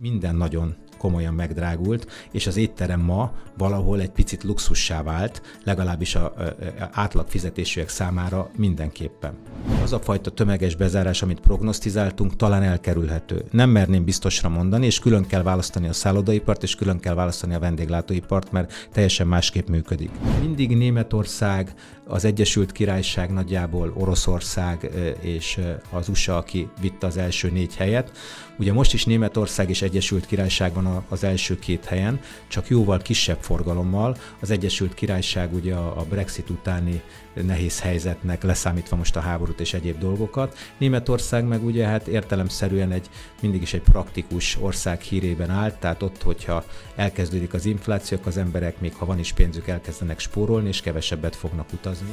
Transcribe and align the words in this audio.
Minden 0.00 0.36
nagyon 0.36 0.74
komolyan 1.00 1.34
megdrágult, 1.34 2.06
és 2.32 2.46
az 2.46 2.56
étterem 2.56 3.00
ma 3.00 3.32
valahol 3.58 4.00
egy 4.00 4.10
picit 4.10 4.42
luxussá 4.42 5.02
vált, 5.02 5.42
legalábbis 5.64 6.14
a, 6.14 6.24
a, 6.24 6.42
a 6.82 6.88
átlag 6.92 7.28
fizetésűek 7.28 7.88
számára 7.88 8.50
mindenképpen. 8.56 9.34
Az 9.82 9.92
a 9.92 9.98
fajta 9.98 10.30
tömeges 10.30 10.74
bezárás, 10.74 11.22
amit 11.22 11.40
prognosztizáltunk, 11.40 12.36
talán 12.36 12.62
elkerülhető. 12.62 13.44
Nem 13.50 13.70
merném 13.70 14.04
biztosra 14.04 14.48
mondani, 14.48 14.86
és 14.86 14.98
külön 14.98 15.26
kell 15.26 15.42
választani 15.42 15.88
a 15.88 15.92
szállodaipart, 15.92 16.62
és 16.62 16.74
külön 16.74 17.00
kell 17.00 17.14
választani 17.14 17.54
a 17.54 17.58
vendéglátóipart, 17.58 18.52
mert 18.52 18.88
teljesen 18.92 19.26
másképp 19.26 19.68
működik. 19.68 20.10
Mindig 20.40 20.76
Németország, 20.76 21.74
az 22.10 22.24
Egyesült 22.24 22.72
Királyság 22.72 23.32
nagyjából 23.32 23.92
Oroszország 23.96 24.90
és 25.20 25.60
az 25.90 26.08
USA, 26.08 26.36
aki 26.36 26.68
vitte 26.80 27.06
az 27.06 27.16
első 27.16 27.50
négy 27.50 27.76
helyet. 27.76 28.10
Ugye 28.58 28.72
most 28.72 28.94
is 28.94 29.04
Németország 29.04 29.70
és 29.70 29.82
Egyesült 29.82 30.26
Királyság 30.26 30.74
van 30.74 30.86
az 31.08 31.24
első 31.24 31.58
két 31.58 31.84
helyen, 31.84 32.20
csak 32.48 32.68
jóval 32.68 32.98
kisebb 32.98 33.38
forgalommal. 33.40 34.16
Az 34.40 34.50
Egyesült 34.50 34.94
Királyság 34.94 35.54
ugye 35.54 35.74
a 35.74 36.04
Brexit 36.08 36.50
utáni 36.50 37.02
nehéz 37.34 37.80
helyzetnek, 37.80 38.42
leszámítva 38.42 38.96
most 38.96 39.16
a 39.16 39.20
háborút 39.20 39.60
és 39.60 39.74
egyéb 39.74 39.98
dolgokat. 39.98 40.58
Németország 40.78 41.44
meg 41.44 41.64
ugye 41.64 41.86
hát 41.86 42.06
értelemszerűen 42.06 42.92
egy 42.92 43.08
mindig 43.40 43.62
is 43.62 43.74
egy 43.74 43.82
praktikus 43.82 44.56
ország 44.60 45.00
hírében 45.00 45.50
állt, 45.50 45.74
tehát 45.74 46.02
ott, 46.02 46.22
hogyha 46.22 46.64
elkezdődik 46.94 47.54
az 47.54 47.66
infláció, 47.66 48.18
az 48.24 48.36
emberek 48.36 48.80
még 48.80 48.94
ha 48.94 49.06
van 49.06 49.18
is 49.18 49.32
pénzük, 49.32 49.68
elkezdenek 49.68 50.18
spórolni, 50.18 50.68
és 50.68 50.80
kevesebbet 50.80 51.36
fognak 51.36 51.72
utazni. 51.72 52.12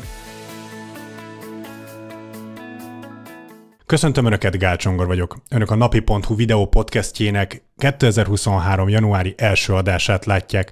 Köszöntöm 3.88 4.26
Önöket, 4.26 4.58
Gál 4.58 4.76
Csongor 4.76 5.08
vagyok. 5.08 5.38
Önök 5.50 5.72
a 5.72 5.76
napi.hu 5.76 6.36
videó 6.36 6.68
podcastjének 6.68 7.64
2023. 7.78 8.90
januári 8.90 9.34
első 9.38 9.74
adását 9.74 10.26
látják. 10.26 10.72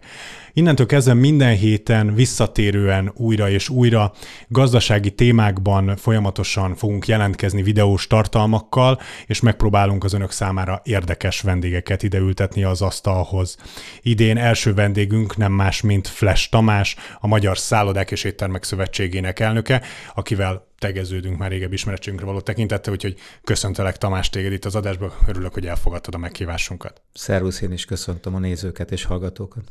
Innentől 0.54 0.86
kezdve 0.86 1.14
minden 1.14 1.56
héten 1.56 2.14
visszatérően 2.14 3.12
újra 3.16 3.50
és 3.50 3.70
újra 3.70 4.14
gazdasági 4.48 5.12
témákban 5.12 5.96
folyamatosan 5.96 6.76
fogunk 6.76 7.08
jelentkezni 7.08 7.62
videós 7.62 8.08
tartalmakkal, 8.08 9.00
és 9.26 9.40
megpróbálunk 9.40 10.04
az 10.04 10.14
önök 10.14 10.32
számára 10.32 10.82
érdekes 10.84 11.42
vendégeket 11.42 12.04
ideültetni 12.04 12.64
az 12.64 12.82
asztalhoz. 12.82 13.58
Idén 14.02 14.38
első 14.38 14.74
vendégünk 14.74 15.38
nem 15.38 15.52
más, 15.52 15.82
mint 15.82 16.08
Flash 16.08 16.50
Tamás, 16.50 16.96
a 17.20 17.28
Magyar 17.28 17.58
Szállodák 17.58 18.12
és 18.12 18.24
Éttermek 18.24 18.64
Szövetségének 18.64 19.40
elnöke, 19.40 19.82
akivel 20.16 20.65
tegeződünk 20.80 21.38
már 21.38 21.50
régebb 21.50 21.74
ismeretségünkre 21.74 22.28
való 22.28 22.40
tekintette, 22.40 22.92
úgyhogy 22.92 23.18
köszöntelek 23.44 23.98
Tamás 23.98 24.30
téged 24.30 24.52
itt 24.52 24.66
az 24.66 24.76
adásban, 24.76 25.12
örülök, 25.28 25.54
hogy 25.54 25.68
elfogadtad 25.68 26.14
a 26.14 26.18
meghívásunkat. 26.18 27.02
Szervusz, 27.14 27.62
én 27.62 27.72
is 27.72 27.86
köszöntöm 27.86 28.36
a 28.36 28.40
nézőket 28.40 28.92
és 28.92 29.04
hallgatókat. 29.04 29.64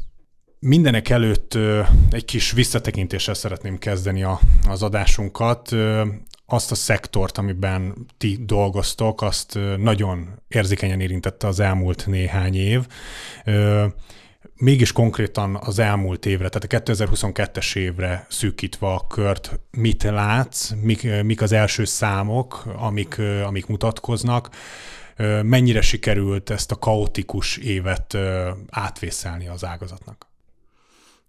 Mindenek 0.58 1.08
előtt 1.08 1.58
egy 2.10 2.24
kis 2.24 2.52
visszatekintéssel 2.52 3.34
szeretném 3.34 3.78
kezdeni 3.78 4.22
a, 4.22 4.40
az 4.68 4.82
adásunkat. 4.82 5.70
Azt 6.46 6.70
a 6.70 6.74
szektort, 6.74 7.38
amiben 7.38 8.06
ti 8.18 8.38
dolgoztok, 8.40 9.22
azt 9.22 9.58
nagyon 9.76 10.42
érzékenyen 10.48 11.00
érintette 11.00 11.46
az 11.46 11.60
elmúlt 11.60 12.06
néhány 12.06 12.54
év. 12.54 12.86
Mégis 14.56 14.92
konkrétan 14.92 15.56
az 15.56 15.78
elmúlt 15.78 16.26
évre, 16.26 16.48
tehát 16.48 16.86
a 16.86 16.92
2022-es 16.92 17.76
évre 17.76 18.26
szűkítve 18.28 18.86
a 18.86 19.06
kört, 19.06 19.60
mit 19.70 20.02
látsz, 20.02 20.72
mik, 20.82 21.22
mik 21.22 21.42
az 21.42 21.52
első 21.52 21.84
számok, 21.84 22.62
amik, 22.76 23.18
amik 23.18 23.66
mutatkoznak, 23.66 24.48
mennyire 25.42 25.80
sikerült 25.80 26.50
ezt 26.50 26.70
a 26.70 26.78
kaotikus 26.78 27.56
évet 27.56 28.16
átvészelni 28.70 29.48
az 29.48 29.64
ágazatnak? 29.64 30.26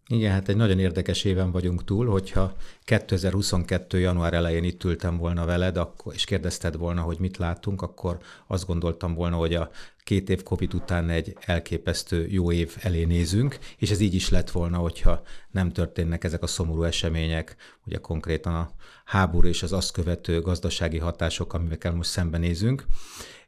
Igen, 0.07 0.31
hát 0.31 0.49
egy 0.49 0.55
nagyon 0.55 0.79
érdekes 0.79 1.23
éven 1.23 1.51
vagyunk 1.51 1.83
túl, 1.83 2.07
hogyha 2.07 2.55
2022. 2.83 3.99
január 3.99 4.33
elején 4.33 4.63
itt 4.63 4.83
ültem 4.83 5.17
volna 5.17 5.45
veled, 5.45 5.77
akkor, 5.77 6.13
és 6.13 6.25
kérdezted 6.25 6.77
volna, 6.77 7.01
hogy 7.01 7.19
mit 7.19 7.37
látunk, 7.37 7.81
akkor 7.81 8.17
azt 8.47 8.65
gondoltam 8.65 9.13
volna, 9.13 9.35
hogy 9.35 9.53
a 9.53 9.69
két 10.05 10.29
év 10.29 10.43
Covid 10.43 10.73
után 10.73 11.09
egy 11.09 11.37
elképesztő 11.39 12.27
jó 12.27 12.51
év 12.51 12.75
elé 12.79 13.03
nézünk, 13.03 13.57
és 13.77 13.91
ez 13.91 13.99
így 13.99 14.13
is 14.13 14.29
lett 14.29 14.51
volna, 14.51 14.77
hogyha 14.77 15.21
nem 15.51 15.71
történnek 15.71 16.23
ezek 16.23 16.43
a 16.43 16.47
szomorú 16.47 16.83
események, 16.83 17.55
ugye 17.85 17.97
konkrétan 17.97 18.55
a 18.55 18.69
háború 19.05 19.47
és 19.47 19.63
az 19.63 19.73
azt 19.73 19.91
követő 19.91 20.41
gazdasági 20.41 20.97
hatások, 20.97 21.53
amikkel 21.53 21.93
most 21.93 22.09
szembenézünk. 22.09 22.85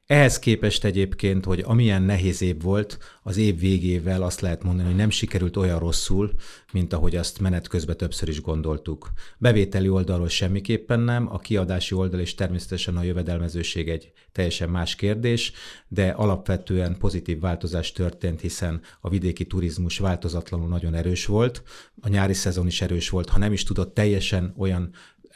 Ehhez 0.08 0.40
képest 0.40 0.84
egyébként, 0.84 1.46
hogy 1.46 1.64
amilyen 1.66 2.02
nehéz 2.02 2.42
év 2.42 2.62
volt, 2.62 2.98
az 3.24 3.38
év 3.38 3.60
végével 3.60 4.22
azt 4.22 4.42
lehet 4.42 4.64
mondani, 4.64 4.88
hogy 4.88 4.98
nem 4.98 5.10
sikerült 5.10 5.58
olyan 5.58 5.80
rosszul, 5.80 6.34
mint 6.72 6.94
ahogy 6.94 7.16
azt 7.16 7.40
menet 7.40 7.68
közben 7.68 7.98
többször 7.98 8.30
is 8.30 8.42
gondoltuk. 8.42 9.12
Bevételi 9.38 9.90
oldalról 9.90 10.28
semmiképpen 10.28 11.00
nem, 11.00 11.34
a 11.34 11.40
kiadási 11.40 11.96
oldal 11.96 12.20
és 12.20 12.36
természetesen 12.36 12.98
a 12.98 13.04
jövedelmezőség 13.04 13.90
egy 13.90 14.12
teljesen 14.32 14.70
más 14.70 14.96
kérdés, 14.96 15.52
de 15.88 16.10
alapvetően 16.10 16.98
pozitív 16.98 17.40
változás 17.40 17.92
történt, 17.92 18.42
hiszen 18.42 18.82
a 19.00 19.10
vidéki 19.10 19.46
turizmus 19.46 19.98
változatlanul 19.98 20.68
nagyon 20.68 20.94
erős 20.94 21.26
volt, 21.26 21.64
a 22.02 22.08
nyári 22.08 22.34
szezon 22.34 22.68
is 22.68 22.82
erős 22.82 23.10
volt, 23.10 23.30
ha 23.30 23.40
nem 23.40 23.54
is 23.54 23.64
tudott 23.64 23.94
teljesen 23.94 24.54
olyan 24.58 24.90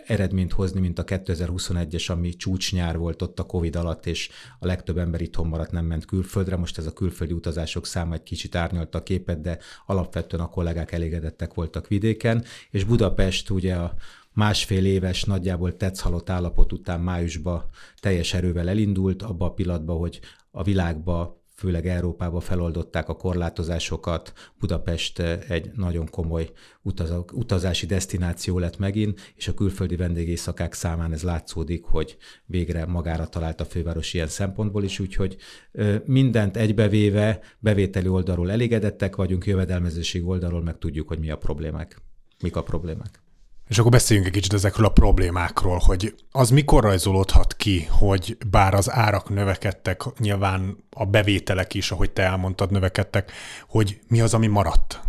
eredményt 0.05 0.51
hozni, 0.51 0.79
mint 0.79 0.99
a 0.99 1.03
2021-es, 1.03 2.11
ami 2.11 2.35
csúcsnyár 2.35 2.97
volt 2.97 3.21
ott 3.21 3.39
a 3.39 3.43
Covid 3.43 3.75
alatt, 3.75 4.05
és 4.05 4.29
a 4.59 4.65
legtöbb 4.65 4.97
ember 4.97 5.21
itthon 5.21 5.47
maradt, 5.47 5.71
nem 5.71 5.85
ment 5.85 6.05
külföldre. 6.05 6.55
Most 6.55 6.77
ez 6.77 6.85
a 6.85 6.93
külföldi 6.93 7.33
utazások 7.33 7.85
száma 7.85 8.13
egy 8.13 8.23
kicsit 8.23 8.55
árnyalta 8.55 8.97
a 8.97 9.03
képet, 9.03 9.41
de 9.41 9.57
alapvetően 9.85 10.43
a 10.43 10.49
kollégák 10.49 10.91
elégedettek 10.91 11.53
voltak 11.53 11.87
vidéken, 11.87 12.43
és 12.69 12.83
Budapest 12.83 13.49
ugye 13.49 13.75
a 13.75 13.93
másfél 14.33 14.85
éves, 14.85 15.23
nagyjából 15.23 15.77
tetszhalott 15.77 16.29
állapot 16.29 16.73
után 16.73 16.99
májusban 16.99 17.63
teljes 17.99 18.33
erővel 18.33 18.69
elindult, 18.69 19.21
abba 19.21 19.45
a 19.45 19.53
pillanatban, 19.53 19.97
hogy 19.97 20.19
a 20.51 20.63
világba 20.63 21.40
főleg 21.61 21.87
Európába 21.87 22.39
feloldották 22.39 23.09
a 23.09 23.15
korlátozásokat, 23.15 24.33
Budapest 24.59 25.19
eh, 25.19 25.39
egy 25.47 25.71
nagyon 25.75 26.09
komoly 26.09 26.51
utazási 27.31 27.85
destináció 27.85 28.59
lett 28.59 28.77
megint, 28.77 29.33
és 29.35 29.47
a 29.47 29.53
külföldi 29.53 29.95
vendégészakák 29.95 30.73
számán 30.73 31.13
ez 31.13 31.23
látszódik, 31.23 31.83
hogy 31.83 32.17
végre 32.45 32.85
magára 32.85 33.27
talált 33.27 33.61
a 33.61 33.65
főváros 33.65 34.13
ilyen 34.13 34.27
szempontból 34.27 34.83
is, 34.83 34.99
úgyhogy 34.99 35.37
mindent 36.05 36.57
egybevéve 36.57 37.39
bevételi 37.59 38.07
oldalról 38.07 38.51
elégedettek 38.51 39.15
vagyunk, 39.15 39.45
jövedelmezőség 39.45 40.27
oldalról 40.27 40.61
meg 40.61 40.77
tudjuk, 40.77 41.07
hogy 41.07 41.19
mi 41.19 41.29
a 41.29 41.37
problémák. 41.37 42.01
Mik 42.41 42.55
a 42.55 42.63
problémák. 42.63 43.21
És 43.71 43.77
akkor 43.77 43.91
beszéljünk 43.91 44.27
egy 44.27 44.33
kicsit 44.33 44.53
ezekről 44.53 44.85
a 44.85 44.91
problémákról, 44.91 45.77
hogy 45.85 46.15
az 46.31 46.49
mikor 46.49 46.83
rajzolódhat 46.83 47.55
ki, 47.55 47.87
hogy 47.89 48.37
bár 48.49 48.73
az 48.73 48.91
árak 48.91 49.29
növekedtek, 49.29 50.03
nyilván 50.17 50.77
a 50.89 51.05
bevételek 51.05 51.73
is, 51.73 51.91
ahogy 51.91 52.11
te 52.11 52.23
elmondtad, 52.23 52.71
növekedtek, 52.71 53.31
hogy 53.67 53.99
mi 54.07 54.21
az, 54.21 54.33
ami 54.33 54.47
maradt? 54.47 54.99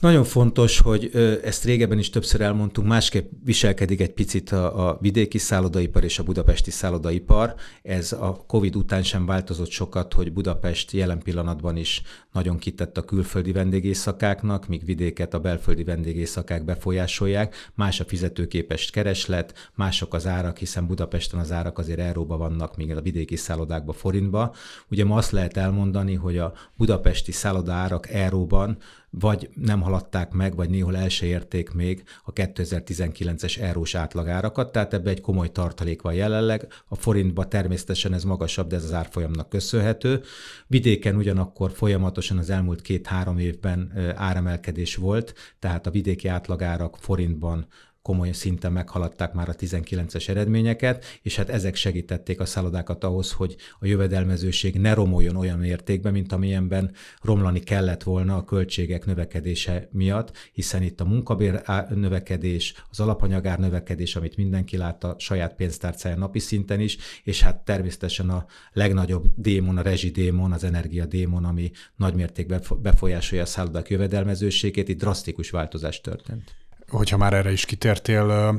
Nagyon 0.00 0.24
fontos, 0.24 0.78
hogy 0.78 1.10
ezt 1.44 1.64
régebben 1.64 1.98
is 1.98 2.10
többször 2.10 2.40
elmondtunk, 2.40 2.88
másképp 2.88 3.30
viselkedik 3.44 4.00
egy 4.00 4.12
picit 4.12 4.50
a, 4.50 4.88
a 4.88 4.98
vidéki 5.00 5.38
szállodaipar 5.38 6.04
és 6.04 6.18
a 6.18 6.22
budapesti 6.22 6.70
szállodaipar. 6.70 7.54
Ez 7.82 8.12
a 8.12 8.44
COVID 8.46 8.76
után 8.76 9.02
sem 9.02 9.26
változott 9.26 9.70
sokat, 9.70 10.12
hogy 10.12 10.32
Budapest 10.32 10.92
jelen 10.92 11.18
pillanatban 11.18 11.76
is 11.76 12.02
nagyon 12.32 12.58
kitett 12.58 12.96
a 12.96 13.04
külföldi 13.04 13.52
vendégészakáknak, 13.52 14.68
míg 14.68 14.84
vidéket 14.84 15.34
a 15.34 15.40
belföldi 15.40 15.84
vendégészakák 15.84 16.64
befolyásolják. 16.64 17.54
Más 17.74 18.00
a 18.00 18.04
fizetőképes 18.04 18.90
kereslet, 18.90 19.70
mások 19.74 20.14
az 20.14 20.26
árak, 20.26 20.56
hiszen 20.56 20.86
Budapesten 20.86 21.40
az 21.40 21.52
árak 21.52 21.78
azért 21.78 21.98
euróba 21.98 22.36
vannak, 22.36 22.76
míg 22.76 22.96
a 22.96 23.00
vidéki 23.00 23.36
szállodákban 23.36 23.94
forintba. 23.94 24.54
Ugye 24.90 25.04
ma 25.04 25.16
azt 25.16 25.30
lehet 25.30 25.56
elmondani, 25.56 26.14
hogy 26.14 26.38
a 26.38 26.52
budapesti 26.76 27.32
szálloda 27.32 27.72
árak 27.72 28.08
euróban 28.08 28.78
vagy 29.10 29.50
nem 29.54 29.80
haladták 29.80 30.32
meg, 30.32 30.56
vagy 30.56 30.70
néhol 30.70 30.96
el 30.96 31.08
se 31.08 31.26
érték 31.26 31.70
még 31.70 32.04
a 32.24 32.32
2019-es 32.32 33.60
eurós 33.60 33.94
átlagárakat, 33.94 34.72
tehát 34.72 34.94
ebbe 34.94 35.10
egy 35.10 35.20
komoly 35.20 35.48
tartalék 35.52 36.02
van 36.02 36.14
jelenleg. 36.14 36.66
A 36.88 36.94
forintba 36.94 37.48
természetesen 37.48 38.12
ez 38.12 38.24
magasabb, 38.24 38.68
de 38.68 38.76
ez 38.76 38.84
az 38.84 38.92
árfolyamnak 38.92 39.48
köszönhető. 39.48 40.22
Vidéken 40.66 41.16
ugyanakkor 41.16 41.70
folyamatosan 41.70 42.38
az 42.38 42.50
elmúlt 42.50 42.82
két-három 42.82 43.38
évben 43.38 43.92
áremelkedés 44.16 44.96
volt, 44.96 45.34
tehát 45.58 45.86
a 45.86 45.90
vidéki 45.90 46.28
átlagárak 46.28 46.96
forintban 46.96 47.66
komoly 48.08 48.32
szinten 48.32 48.72
meghaladták 48.72 49.32
már 49.32 49.48
a 49.48 49.54
19-es 49.54 50.28
eredményeket, 50.28 51.04
és 51.22 51.36
hát 51.36 51.48
ezek 51.48 51.74
segítették 51.74 52.40
a 52.40 52.44
szállodákat 52.44 53.04
ahhoz, 53.04 53.32
hogy 53.32 53.56
a 53.80 53.86
jövedelmezőség 53.86 54.74
ne 54.74 54.94
romoljon 54.94 55.36
olyan 55.36 55.58
mértékben, 55.58 56.12
mint 56.12 56.32
amilyenben 56.32 56.92
romlani 57.22 57.60
kellett 57.60 58.02
volna 58.02 58.36
a 58.36 58.44
költségek 58.44 59.06
növekedése 59.06 59.88
miatt, 59.92 60.36
hiszen 60.52 60.82
itt 60.82 61.00
a 61.00 61.04
munkabér 61.04 61.62
növekedés, 61.94 62.74
az 62.90 63.00
alapanyagár 63.00 63.58
növekedés, 63.58 64.16
amit 64.16 64.36
mindenki 64.36 64.76
lát 64.76 65.04
a 65.04 65.14
saját 65.18 65.54
pénztárcáján 65.54 66.18
napi 66.18 66.38
szinten 66.38 66.80
is, 66.80 66.96
és 67.24 67.42
hát 67.42 67.64
természetesen 67.64 68.30
a 68.30 68.46
legnagyobb 68.72 69.26
démon, 69.36 69.76
a 69.76 69.82
rezsidémon, 69.82 70.52
az 70.52 70.64
energiadémon, 70.64 71.44
ami 71.44 71.70
nagymértékben 71.96 72.62
befolyásolja 72.82 73.44
a 73.44 73.46
szállodák 73.46 73.88
jövedelmezőségét, 73.88 74.88
itt 74.88 74.98
drasztikus 74.98 75.50
változás 75.50 76.00
történt. 76.00 76.66
Hogyha 76.88 77.16
már 77.16 77.32
erre 77.32 77.52
is 77.52 77.64
kitértél, 77.64 78.54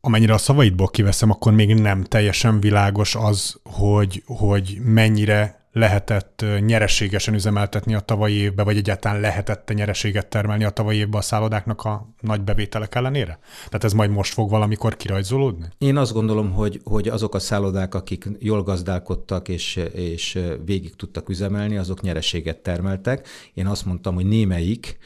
amennyire 0.00 0.34
a 0.34 0.38
szavaidból 0.38 0.88
kiveszem, 0.88 1.30
akkor 1.30 1.52
még 1.52 1.74
nem 1.74 2.04
teljesen 2.04 2.60
világos 2.60 3.14
az, 3.14 3.60
hogy, 3.64 4.22
hogy 4.26 4.78
mennyire 4.84 5.60
lehetett 5.72 6.44
nyereségesen 6.60 7.34
üzemeltetni 7.34 7.94
a 7.94 8.00
tavalyi 8.00 8.34
évben, 8.34 8.64
vagy 8.64 8.76
egyáltalán 8.76 9.20
lehetett 9.20 9.72
nyereséget 9.74 10.26
termelni 10.26 10.64
a 10.64 10.70
tavalyi 10.70 10.98
évben 10.98 11.20
a 11.20 11.22
szállodáknak 11.22 11.84
a 11.84 12.08
nagy 12.20 12.40
bevételek 12.40 12.94
ellenére? 12.94 13.38
Tehát 13.64 13.84
ez 13.84 13.92
majd 13.92 14.10
most 14.10 14.32
fog 14.32 14.50
valamikor 14.50 14.96
kirajzolódni? 14.96 15.66
Én 15.78 15.96
azt 15.96 16.12
gondolom, 16.12 16.52
hogy, 16.52 16.80
hogy 16.84 17.08
azok 17.08 17.34
a 17.34 17.38
szállodák, 17.38 17.94
akik 17.94 18.28
jól 18.38 18.62
gazdálkodtak 18.62 19.48
és, 19.48 19.76
és 19.92 20.38
végig 20.64 20.96
tudtak 20.96 21.28
üzemelni, 21.28 21.76
azok 21.76 22.00
nyereséget 22.00 22.58
termeltek. 22.58 23.28
Én 23.54 23.66
azt 23.66 23.84
mondtam, 23.84 24.14
hogy 24.14 24.26
némelyik 24.26 24.98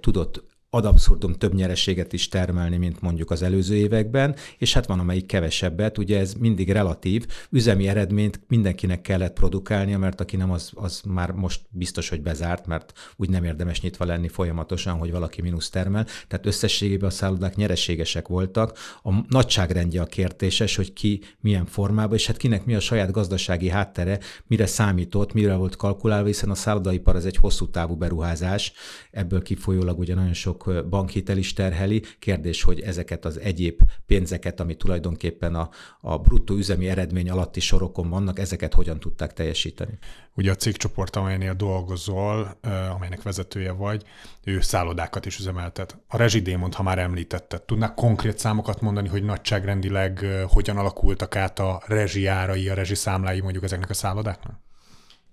tudott 0.00 0.48
ad 0.72 0.84
abszurdum 0.84 1.32
több 1.32 1.54
nyereséget 1.54 2.12
is 2.12 2.28
termelni, 2.28 2.76
mint 2.76 3.00
mondjuk 3.00 3.30
az 3.30 3.42
előző 3.42 3.76
években, 3.76 4.36
és 4.58 4.72
hát 4.72 4.86
van 4.86 4.98
amelyik 4.98 5.26
kevesebbet, 5.26 5.98
ugye 5.98 6.18
ez 6.18 6.34
mindig 6.34 6.70
relatív, 6.70 7.26
üzemi 7.50 7.88
eredményt 7.88 8.40
mindenkinek 8.48 9.00
kellett 9.00 9.32
produkálnia, 9.32 9.98
mert 9.98 10.20
aki 10.20 10.36
nem, 10.36 10.50
az, 10.50 10.70
az 10.74 11.02
már 11.08 11.30
most 11.30 11.60
biztos, 11.70 12.08
hogy 12.08 12.22
bezárt, 12.22 12.66
mert 12.66 12.92
úgy 13.16 13.30
nem 13.30 13.44
érdemes 13.44 13.80
nyitva 13.80 14.04
lenni 14.04 14.28
folyamatosan, 14.28 14.98
hogy 14.98 15.10
valaki 15.10 15.42
mínusz 15.42 15.70
termel, 15.70 16.06
tehát 16.28 16.46
összességében 16.46 17.08
a 17.08 17.12
szállodák 17.12 17.56
nyereségesek 17.56 18.28
voltak. 18.28 18.78
A 19.02 19.10
nagyságrendje 19.28 20.00
a 20.00 20.06
kérdéses, 20.06 20.76
hogy 20.76 20.92
ki 20.92 21.20
milyen 21.40 21.66
formában, 21.66 22.16
és 22.16 22.26
hát 22.26 22.36
kinek 22.36 22.64
mi 22.64 22.74
a 22.74 22.80
saját 22.80 23.10
gazdasági 23.10 23.68
háttere, 23.68 24.18
mire 24.46 24.66
számított, 24.66 25.32
mire 25.32 25.54
volt 25.54 25.76
kalkulálva, 25.76 26.26
hiszen 26.26 26.50
a 26.50 26.54
szállodaipar 26.54 27.16
ez 27.16 27.24
egy 27.24 27.36
hosszú 27.36 27.70
távú 27.70 27.94
beruházás, 27.94 28.72
ebből 29.10 29.42
kifolyólag 29.42 29.98
ugye 29.98 30.14
nagyon 30.14 30.32
sok 30.32 30.59
sok 30.64 30.88
bankhitel 30.88 31.36
is 31.36 31.52
terheli. 31.52 32.02
Kérdés, 32.18 32.62
hogy 32.62 32.80
ezeket 32.80 33.24
az 33.24 33.38
egyéb 33.38 33.80
pénzeket, 34.06 34.60
ami 34.60 34.74
tulajdonképpen 34.74 35.54
a, 35.54 35.70
a 36.00 36.18
bruttó 36.18 36.54
üzemi 36.54 36.88
eredmény 36.88 37.30
alatti 37.30 37.60
sorokon 37.60 38.08
vannak, 38.08 38.38
ezeket 38.38 38.74
hogyan 38.74 39.00
tudták 39.00 39.32
teljesíteni? 39.32 39.98
Ugye 40.34 40.50
a 40.50 40.54
cégcsoport, 40.54 41.16
amelynél 41.16 41.54
dolgozol, 41.54 42.58
amelynek 42.94 43.22
vezetője 43.22 43.72
vagy, 43.72 44.02
ő 44.44 44.60
szállodákat 44.60 45.26
is 45.26 45.38
üzemeltet. 45.38 45.98
A 46.08 46.16
rezsidémont, 46.16 46.74
ha 46.74 46.82
már 46.82 46.98
említetted, 46.98 47.62
tudnák 47.62 47.94
konkrét 47.94 48.38
számokat 48.38 48.80
mondani, 48.80 49.08
hogy 49.08 49.22
nagyságrendileg 49.22 50.26
hogyan 50.48 50.76
alakultak 50.76 51.36
át 51.36 51.58
a 51.58 51.82
rezsiárai, 51.86 52.68
a 52.68 52.74
rezsiszámlái 52.74 53.40
mondjuk 53.40 53.64
ezeknek 53.64 53.90
a 53.90 53.94
szállodáknak? 53.94 54.58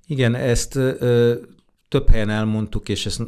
Igen, 0.06 0.35
ezt 0.35 0.80
több 1.88 2.10
helyen 2.10 2.30
elmondtuk, 2.30 2.89
és 2.89 3.06
ezt 3.06 3.22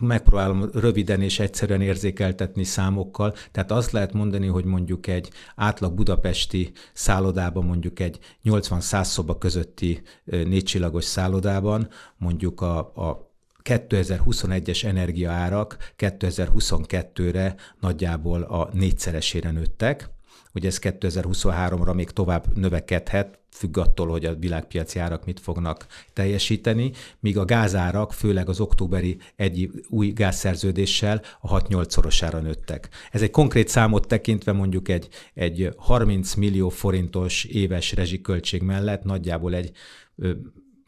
megpróbálom 0.00 0.70
röviden 0.72 1.22
és 1.22 1.38
egyszerűen 1.38 1.80
érzékeltetni 1.80 2.64
számokkal. 2.64 3.34
Tehát 3.52 3.70
azt 3.70 3.90
lehet 3.90 4.12
mondani, 4.12 4.46
hogy 4.46 4.64
mondjuk 4.64 5.06
egy 5.06 5.30
átlag 5.56 5.94
budapesti 5.94 6.72
szállodában, 6.92 7.64
mondjuk 7.64 8.00
egy 8.00 8.18
80-100 8.44 9.04
szoba 9.04 9.38
közötti 9.38 10.02
négycsillagos 10.24 11.04
szállodában, 11.04 11.88
mondjuk 12.16 12.60
a, 12.60 12.78
a 12.78 13.28
2021-es 13.64 14.84
energiaárak 14.84 15.76
2022-re 15.98 17.54
nagyjából 17.80 18.42
a 18.42 18.68
négyszeresére 18.72 19.50
nőttek, 19.50 20.10
Ugye 20.54 20.68
ez 20.68 20.78
2023-ra 20.82 21.94
még 21.94 22.10
tovább 22.10 22.56
növekedhet, 22.56 23.38
függ 23.50 23.76
attól, 23.76 24.08
hogy 24.08 24.24
a 24.24 24.34
világpiaci 24.34 24.98
árak 24.98 25.24
mit 25.24 25.40
fognak 25.40 25.86
teljesíteni, 26.12 26.92
míg 27.20 27.38
a 27.38 27.44
gázárak, 27.44 28.12
főleg 28.12 28.48
az 28.48 28.60
októberi 28.60 29.18
egy 29.36 29.70
új 29.88 30.08
gázszerződéssel 30.08 31.22
a 31.40 31.60
6-8 31.60 31.88
szorosára 31.88 32.38
nőttek. 32.40 32.88
Ez 33.10 33.22
egy 33.22 33.30
konkrét 33.30 33.68
számot 33.68 34.06
tekintve 34.06 34.52
mondjuk 34.52 34.88
egy, 34.88 35.08
egy 35.34 35.70
30 35.76 36.34
millió 36.34 36.68
forintos 36.68 37.44
éves 37.44 37.92
rezsiköltség 37.92 38.62
mellett 38.62 39.04
nagyjából 39.04 39.54
egy 39.54 39.72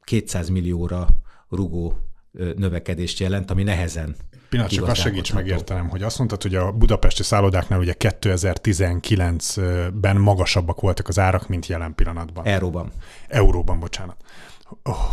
200 0.05 0.49
millióra 0.49 1.08
rugó 1.49 1.94
növekedést 2.56 3.19
jelent, 3.19 3.50
ami 3.50 3.62
nehezen 3.62 4.17
Pillanat, 4.53 4.73
csak 4.73 4.89
azt 4.89 5.01
segíts 5.01 5.33
megértenem, 5.33 5.89
hogy 5.89 6.03
azt 6.03 6.19
mondtad, 6.19 6.43
hogy 6.43 6.55
a 6.55 6.73
budapesti 6.73 7.23
szállodáknál 7.23 7.79
ugye 7.79 7.95
2019-ben 7.99 10.17
magasabbak 10.17 10.81
voltak 10.81 11.09
az 11.09 11.19
árak, 11.19 11.49
mint 11.49 11.67
jelen 11.67 11.95
pillanatban. 11.95 12.47
Euróban. 12.47 12.93
Euróban, 13.29 13.81
bocsánat. 13.81 14.17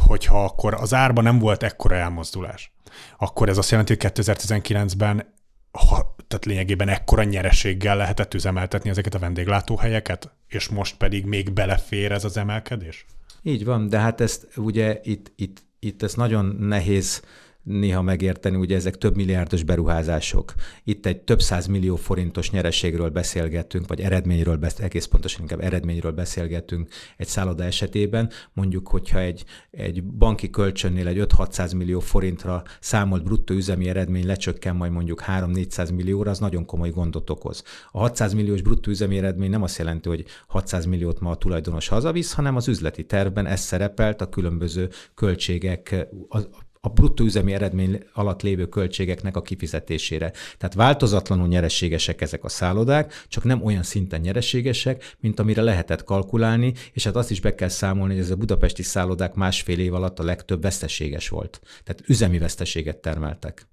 Hogyha 0.07 0.43
akkor 0.43 0.73
az 0.73 0.93
árban 0.93 1.23
nem 1.23 1.39
volt 1.39 1.63
ekkora 1.63 1.95
elmozdulás, 1.95 2.73
akkor 3.17 3.49
ez 3.49 3.57
azt 3.57 3.69
jelenti, 3.69 3.95
hogy 3.99 4.11
2019-ben 4.13 5.33
ha, 5.71 6.15
tehát 6.27 6.45
lényegében 6.45 6.89
ekkora 6.89 7.23
nyereséggel 7.23 7.97
lehetett 7.97 8.33
üzemeltetni 8.33 8.89
ezeket 8.89 9.13
a 9.13 9.19
vendéglátóhelyeket, 9.19 10.31
és 10.47 10.67
most 10.67 10.97
pedig 10.97 11.25
még 11.25 11.53
belefér 11.53 12.11
ez 12.11 12.23
az 12.23 12.37
emelkedés? 12.37 13.05
Így 13.41 13.65
van, 13.65 13.89
de 13.89 13.99
hát 13.99 14.21
ezt 14.21 14.47
ugye 14.55 14.99
itt, 15.03 15.31
itt, 15.35 15.63
itt 15.79 16.03
ez 16.03 16.13
nagyon 16.13 16.55
nehéz 16.59 17.21
néha 17.69 18.01
megérteni, 18.01 18.55
ugye 18.55 18.75
ezek 18.75 18.97
több 18.97 19.15
milliárdos 19.15 19.63
beruházások. 19.63 20.53
Itt 20.83 21.05
egy 21.05 21.21
több 21.21 21.41
száz 21.41 21.65
millió 21.65 21.95
forintos 21.95 22.51
nyereségről 22.51 23.09
beszélgetünk, 23.09 23.87
vagy 23.87 24.01
eredményről, 24.01 24.57
beszél, 24.57 24.85
egész 24.85 25.05
pontosan 25.05 25.41
inkább 25.41 25.61
eredményről 25.61 26.11
beszélgetünk 26.11 26.89
egy 27.17 27.27
szálloda 27.27 27.63
esetében. 27.63 28.29
Mondjuk, 28.53 28.87
hogyha 28.87 29.19
egy, 29.19 29.43
egy 29.71 30.03
banki 30.03 30.49
kölcsönnél 30.49 31.07
egy 31.07 31.25
5-600 31.37 31.75
millió 31.75 31.99
forintra 31.99 32.63
számolt 32.79 33.23
bruttó 33.23 33.53
üzemi 33.53 33.89
eredmény 33.89 34.25
lecsökken 34.25 34.75
majd 34.75 34.91
mondjuk 34.91 35.23
3-400 35.27 35.95
millióra, 35.95 36.29
az 36.29 36.39
nagyon 36.39 36.65
komoly 36.65 36.89
gondot 36.89 37.29
okoz. 37.29 37.63
A 37.91 37.99
600 37.99 38.33
milliós 38.33 38.61
bruttó 38.61 38.91
üzemi 38.91 39.17
eredmény 39.17 39.49
nem 39.49 39.63
azt 39.63 39.77
jelenti, 39.77 40.09
hogy 40.09 40.25
600 40.47 40.85
milliót 40.85 41.19
ma 41.19 41.29
a 41.29 41.35
tulajdonos 41.35 41.87
hazavisz, 41.87 42.33
hanem 42.33 42.55
az 42.55 42.67
üzleti 42.67 43.05
tervben 43.05 43.45
ez 43.45 43.59
szerepelt 43.59 44.21
a 44.21 44.29
különböző 44.29 44.89
költségek, 45.15 46.07
a 46.29 46.39
a 46.81 46.89
bruttó 46.89 47.23
üzemi 47.23 47.53
eredmény 47.53 48.03
alatt 48.13 48.41
lévő 48.41 48.65
költségeknek 48.65 49.35
a 49.35 49.41
kifizetésére. 49.41 50.31
Tehát 50.57 50.75
változatlanul 50.75 51.47
nyereségesek 51.47 52.21
ezek 52.21 52.43
a 52.43 52.49
szállodák, 52.49 53.25
csak 53.27 53.43
nem 53.43 53.63
olyan 53.63 53.83
szinten 53.83 54.21
nyereségesek, 54.21 55.15
mint 55.19 55.39
amire 55.39 55.61
lehetett 55.61 56.03
kalkulálni, 56.03 56.73
és 56.93 57.03
hát 57.03 57.15
azt 57.15 57.31
is 57.31 57.41
be 57.41 57.55
kell 57.55 57.67
számolni, 57.67 58.13
hogy 58.13 58.23
ez 58.23 58.29
a 58.29 58.35
budapesti 58.35 58.83
szállodák 58.83 59.33
másfél 59.33 59.79
év 59.79 59.93
alatt 59.93 60.19
a 60.19 60.23
legtöbb 60.23 60.61
veszteséges 60.61 61.29
volt. 61.29 61.61
Tehát 61.83 62.03
üzemi 62.07 62.37
veszteséget 62.37 62.97
termeltek. 62.97 63.67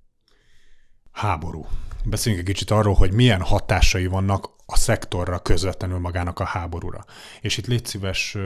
Háború. 1.10 1.66
Beszéljünk 2.04 2.46
egy 2.46 2.54
kicsit 2.54 2.70
arról, 2.70 2.94
hogy 2.94 3.12
milyen 3.12 3.40
hatásai 3.40 4.06
vannak 4.06 4.55
a 4.68 4.76
szektorra 4.76 5.38
közvetlenül 5.38 5.99
magának 5.99 6.40
a 6.40 6.44
háborúra. 6.44 7.04
És 7.40 7.56
itt 7.56 7.66
légy 7.66 7.85
szíves, 7.87 8.37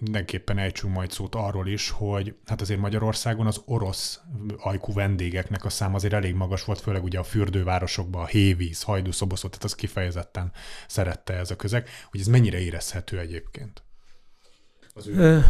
mindenképpen 0.00 0.58
ejtsünk 0.58 0.94
majd 0.94 1.10
szót 1.10 1.34
arról 1.34 1.68
is, 1.68 1.90
hogy 1.90 2.34
hát 2.46 2.60
azért 2.60 2.80
Magyarországon 2.80 3.46
az 3.46 3.62
orosz 3.64 4.20
ajkú 4.56 4.92
vendégeknek 4.92 5.64
a 5.64 5.68
szám 5.68 5.94
azért 5.94 6.12
elég 6.12 6.34
magas 6.34 6.64
volt, 6.64 6.80
főleg 6.80 7.04
ugye 7.04 7.18
a 7.18 7.22
fürdővárosokban, 7.22 8.22
a 8.22 8.26
Hévíz, 8.26 8.82
Hajdú, 8.82 9.12
Szoboszot, 9.12 9.50
tehát 9.50 9.64
az 9.64 9.74
kifejezetten 9.74 10.52
szerette 10.86 11.34
ez 11.34 11.50
a 11.50 11.56
közeg, 11.56 11.88
hogy 12.10 12.20
ez 12.20 12.26
mennyire 12.26 12.58
érezhető 12.58 13.18
egyébként? 13.18 13.82
Az 14.94 15.06
ő 15.06 15.44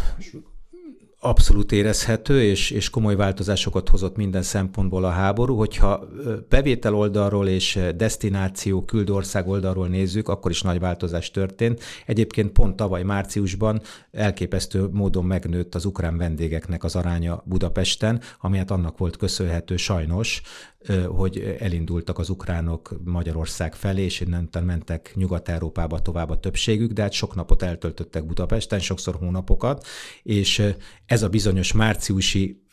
abszolút 1.19 1.71
érezhető, 1.71 2.43
és, 2.43 2.71
és 2.71 2.89
komoly 2.89 3.15
változásokat 3.15 3.89
hozott 3.89 4.15
minden 4.15 4.41
szempontból 4.41 5.03
a 5.03 5.09
háború. 5.09 5.55
Hogyha 5.55 6.07
bevétel 6.49 6.95
oldalról 6.95 7.47
és 7.47 7.79
destináció, 7.95 8.85
küldország 8.85 9.47
oldalról 9.47 9.87
nézzük, 9.87 10.27
akkor 10.27 10.51
is 10.51 10.61
nagy 10.61 10.79
változás 10.79 11.31
történt. 11.31 11.83
Egyébként 12.05 12.51
pont 12.51 12.75
tavaly 12.75 13.03
márciusban 13.03 13.81
elképesztő 14.11 14.87
módon 14.91 15.25
megnőtt 15.25 15.75
az 15.75 15.85
ukrán 15.85 16.17
vendégeknek 16.17 16.83
az 16.83 16.95
aránya 16.95 17.43
Budapesten, 17.45 18.21
ami 18.39 18.57
hát 18.57 18.71
annak 18.71 18.97
volt 18.97 19.17
köszönhető 19.17 19.77
sajnos, 19.77 20.41
hogy 21.07 21.55
elindultak 21.59 22.19
az 22.19 22.29
ukránok 22.29 22.93
Magyarország 23.03 23.75
felé, 23.75 24.03
és 24.03 24.19
innentől 24.19 24.63
mentek 24.63 25.11
Nyugat-Európába 25.15 25.99
tovább 25.99 26.29
a 26.29 26.39
többségük, 26.39 26.91
de 26.91 27.01
hát 27.01 27.11
sok 27.11 27.35
napot 27.35 27.61
eltöltöttek 27.61 28.25
Budapesten, 28.25 28.79
sokszor 28.79 29.15
hónapokat, 29.15 29.87
és 30.23 30.73
ez 31.05 31.23
a 31.23 31.29
bizonyos 31.29 31.71
márciusi 31.71 32.63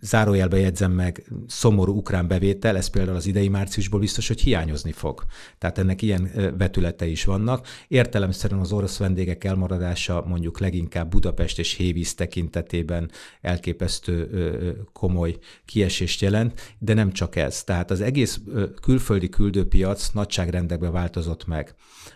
zárójelbe 0.00 0.58
jegyzem 0.58 0.92
meg, 0.92 1.32
szomorú 1.46 1.96
ukrán 1.96 2.28
bevétel, 2.28 2.76
ez 2.76 2.86
például 2.86 3.16
az 3.16 3.26
idei 3.26 3.48
márciusból 3.48 4.00
biztos, 4.00 4.28
hogy 4.28 4.40
hiányozni 4.40 4.92
fog. 4.92 5.24
Tehát 5.58 5.78
ennek 5.78 6.02
ilyen 6.02 6.30
vetülete 6.58 7.06
is 7.06 7.24
vannak. 7.24 7.66
Értelemszerűen 7.88 8.60
az 8.60 8.72
orosz 8.72 8.98
vendégek 8.98 9.44
elmaradása 9.44 10.24
mondjuk 10.26 10.58
leginkább 10.58 11.10
Budapest 11.10 11.58
és 11.58 11.74
Hévíz 11.74 12.14
tekintetében 12.14 13.10
elképesztő 13.40 14.28
komoly 14.92 15.38
kiesést 15.64 16.20
jelent, 16.20 16.76
de 16.78 16.94
nem 16.94 17.12
csak 17.12 17.36
ez. 17.36 17.64
Tehát 17.64 17.90
az 17.90 18.00
egész 18.00 18.40
külföldi 18.82 19.28
küldőpiac 19.28 20.08
nagyságrendekben 20.08 20.92
változott 20.92 21.46
meg. 21.46 21.74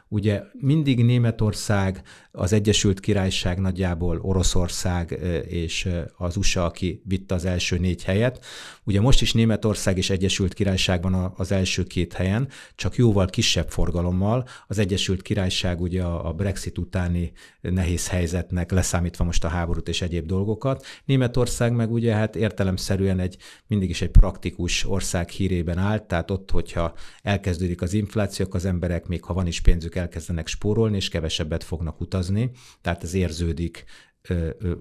Ugye 0.09 0.43
mindig 0.53 1.05
Németország, 1.05 2.03
az 2.33 2.53
Egyesült 2.53 3.01
Királyság 3.01 3.59
nagyjából 3.59 4.19
Oroszország 4.23 5.11
és 5.49 5.89
az 6.17 6.37
USA, 6.37 6.65
aki 6.65 7.03
vitte 7.05 7.35
az 7.35 7.45
első 7.45 7.58
négy 7.79 8.05
helyet. 8.05 8.45
Ugye 8.85 9.01
most 9.01 9.23
is 9.23 9.33
Németország 9.33 9.97
és 9.97 10.11
Egyesült 10.11 10.55
Királyság 10.55 11.03
van 11.03 11.33
az 11.37 11.53
első 11.53 11.83
két 11.83 12.13
helyen, 12.13 12.49
csak 12.75 12.97
jóval 12.97 13.27
kisebb 13.27 13.71
forgalommal. 13.71 14.49
Az 14.67 14.79
Egyesült 14.79 15.23
Királyság 15.23 15.81
ugye 15.81 16.03
a 16.03 16.33
Brexit 16.33 16.79
utáni 16.79 17.33
nehéz 17.61 18.09
helyzetnek, 18.09 18.71
leszámítva 18.71 19.25
most 19.25 19.45
a 19.45 19.49
háborút 19.49 19.89
és 19.89 20.03
egyéb 20.03 20.27
dolgokat. 20.27 20.87
Németország 21.05 21.73
meg 21.73 21.93
ugye 21.93 22.15
hát 22.15 22.37
értelemszerűen 22.37 23.21
egy 23.21 23.37
mindig 23.67 23.91
is 23.91 24.03
egy 24.03 24.11
praktikus 24.11 24.89
ország 24.89 25.29
hírében 25.29 25.79
állt, 25.79 26.03
tehát 26.03 26.31
ott, 26.31 26.51
hogyha 26.51 26.95
elkezdődik 27.23 27.83
az 27.83 27.93
infláció, 27.93 28.47
az 28.51 28.65
emberek 28.65 29.07
még 29.07 29.25
ha 29.25 29.35
van 29.35 29.47
is 29.47 29.61
pénzük, 29.61 29.95
elkezdenek 29.95 30.47
spórolni, 30.47 30.97
és 30.97 31.09
kevesebbet 31.09 31.65
fognak 31.65 32.01
utazni, 32.01 32.51
tehát 32.81 33.03
ez 33.03 33.15
érződik 33.15 33.85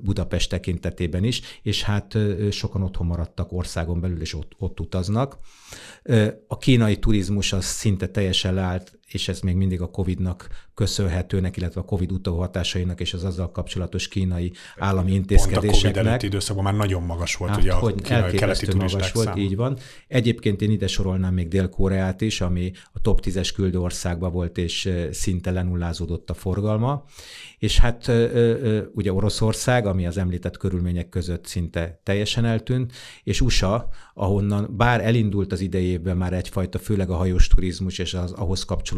Budapest 0.03 0.49
tekintetében 0.49 1.23
is, 1.23 1.41
és 1.61 1.83
hát 1.83 2.17
sokan 2.51 2.81
otthon 2.81 3.07
maradtak 3.07 3.51
országon 3.51 3.99
belül, 3.99 4.21
és 4.21 4.33
ott, 4.33 4.51
ott 4.57 4.79
utaznak. 4.79 5.37
A 6.47 6.57
kínai 6.57 6.97
turizmus 6.97 7.53
az 7.53 7.65
szinte 7.65 8.07
teljesen 8.07 8.53
leállt, 8.53 8.96
és 9.11 9.27
ez 9.27 9.39
még 9.39 9.55
mindig 9.55 9.81
a 9.81 9.89
Covid-nak 9.89 10.47
köszönhetőnek, 10.73 11.57
illetve 11.57 11.81
a 11.81 11.83
Covid 11.83 12.11
utóhatásainak 12.11 12.99
és 12.99 13.13
az 13.13 13.23
azzal 13.23 13.51
kapcsolatos 13.51 14.07
kínai 14.07 14.51
állami 14.77 15.13
intézkedéseknek. 15.13 15.71
Pont 15.71 15.83
a 15.83 15.87
Covid 15.87 16.07
előtti 16.07 16.25
időszakban 16.25 16.63
már 16.63 16.75
nagyon 16.75 17.03
magas 17.03 17.35
volt 17.35 17.51
hát, 17.51 17.59
ugye 17.59 17.71
a 17.73 17.75
hogy 17.75 18.01
kínai, 18.01 18.35
keleti 18.35 18.75
magas 18.75 19.11
volt, 19.11 19.37
így 19.37 19.55
van. 19.55 19.77
Egyébként 20.07 20.61
én 20.61 20.71
ide 20.71 20.87
sorolnám 20.87 21.33
még 21.33 21.47
Dél-Koreát 21.47 22.21
is, 22.21 22.41
ami 22.41 22.71
a 22.91 23.01
top 23.01 23.19
10-es 23.23 23.51
küldő 23.55 23.79
országban 23.79 24.31
volt, 24.31 24.57
és 24.57 24.89
szinte 25.11 25.51
lenullázódott 25.51 26.29
a 26.29 26.33
forgalma. 26.33 27.03
És 27.57 27.79
hát 27.79 28.11
ugye 28.93 29.13
Oroszország, 29.13 29.85
ami 29.85 30.07
az 30.07 30.17
említett 30.17 30.57
körülmények 30.57 31.09
között 31.09 31.45
szinte 31.45 31.99
teljesen 32.03 32.45
eltűnt, 32.45 32.93
és 33.23 33.41
USA, 33.41 33.89
ahonnan 34.13 34.73
bár 34.77 35.05
elindult 35.05 35.51
az 35.51 35.61
idejében 35.61 36.17
már 36.17 36.33
egyfajta, 36.33 36.79
főleg 36.79 37.09
a 37.09 37.15
hajós 37.15 37.47
turizmus 37.47 37.99
és 37.99 38.13
az 38.13 38.31
ahhoz 38.31 38.63
kapcsolódó 38.63 38.95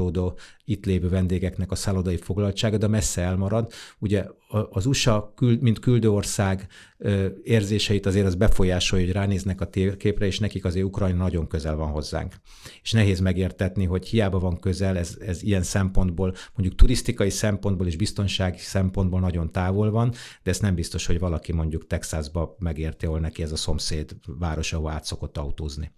itt 0.66 0.86
lévő 0.86 1.10
vendégeknek 1.10 1.72
a 1.72 1.76
szállodai 1.76 2.18
foglaltsága, 2.18 2.78
de 2.78 2.88
messze 2.88 3.22
elmarad. 3.22 3.72
Ugye 4.00 4.26
az 4.50 4.86
USA, 4.86 5.34
mint 5.40 5.80
küldőország 5.80 6.68
érzéseit 7.44 8.06
azért 8.06 8.26
az 8.26 8.36
befolyásolja, 8.36 9.06
hogy 9.06 9.14
ránéznek 9.14 9.62
a 9.62 9.66
térképre, 9.66 10.26
és 10.26 10.40
nekik 10.40 10.66
azért 10.66 10.86
Ukrajna 10.86 11.18
nagyon 11.18 11.48
közel 11.48 11.76
van 11.76 11.90
hozzánk. 11.90 12.34
És 12.82 12.92
nehéz 12.92 13.20
megértetni, 13.20 13.86
hogy 13.86 14.08
hiába 14.08 14.40
van 14.40 14.60
közel, 14.60 14.98
ez, 14.98 15.18
ez 15.20 15.44
ilyen 15.44 15.64
szempontból, 15.64 16.34
mondjuk 16.56 16.80
turisztikai 16.80 17.30
szempontból 17.30 17.88
és 17.88 17.96
biztonsági 17.96 18.58
szempontból 18.58 19.20
nagyon 19.20 19.52
távol 19.52 19.92
van, 19.92 20.14
de 20.44 20.52
ez 20.52 20.60
nem 20.60 20.76
biztos, 20.76 21.06
hogy 21.06 21.20
valaki 21.20 21.52
mondjuk 21.52 21.88
Texasba 21.88 22.56
megérti, 22.60 23.06
ahol 23.06 23.20
neki 23.20 23.42
ez 23.42 23.52
a 23.52 23.56
szomszéd 23.56 24.16
város, 24.26 24.74
ahol 24.74 24.92
át 24.92 25.06
szokott 25.06 25.38
autózni. 25.38 25.92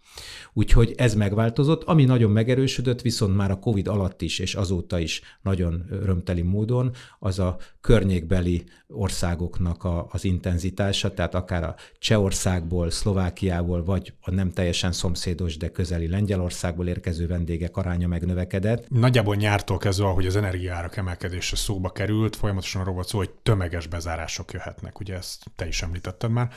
Úgyhogy 0.54 0.94
ez 0.98 1.16
megváltozott, 1.16 1.84
ami 1.84 2.04
nagyon 2.04 2.32
megerősödött, 2.32 3.02
viszont 3.02 3.36
már 3.36 3.52
a 3.52 3.60
COVID 3.60 3.88
alatt 3.88 4.22
is, 4.22 4.40
és 4.40 4.56
azóta 4.56 5.00
is 5.00 5.22
nagyon 5.42 5.86
örömteli 5.90 6.42
módon, 6.42 6.92
az 7.20 7.40
a 7.40 7.58
környékbeli 7.82 8.64
országoknak 8.88 9.84
a, 9.84 10.08
az 10.12 10.24
intenzitása, 10.24 11.14
tehát 11.14 11.36
akár 11.36 11.64
a 11.64 11.76
Csehországból, 12.00 12.92
Szlovákiából, 12.92 13.84
vagy 13.84 14.14
a 14.22 14.32
nem 14.32 14.52
teljesen 14.52 14.92
szomszédos, 14.92 15.58
de 15.58 15.70
közeli 15.70 16.08
Lengyelországból 16.08 16.88
érkező 16.88 17.28
vendégek 17.28 17.78
aránya 17.78 18.08
megnövekedett. 18.08 18.90
Nagyjából 18.90 19.36
nyártól 19.36 19.78
kezdve, 19.78 20.06
ahogy 20.06 20.26
az 20.26 20.36
energiárak 20.36 20.98
emelkedése 20.98 21.56
szóba 21.56 21.90
került, 21.90 22.36
folyamatosan 22.36 22.82
arról 22.82 22.94
volt 22.94 23.08
szó, 23.08 23.18
hogy 23.18 23.30
tömeges 23.44 23.88
bezárások 23.88 24.52
jöhetnek, 24.52 25.00
ugye 25.00 25.16
ezt 25.16 25.44
te 25.56 25.68
is 25.68 25.82
említetted 25.82 26.32
már 26.32 26.50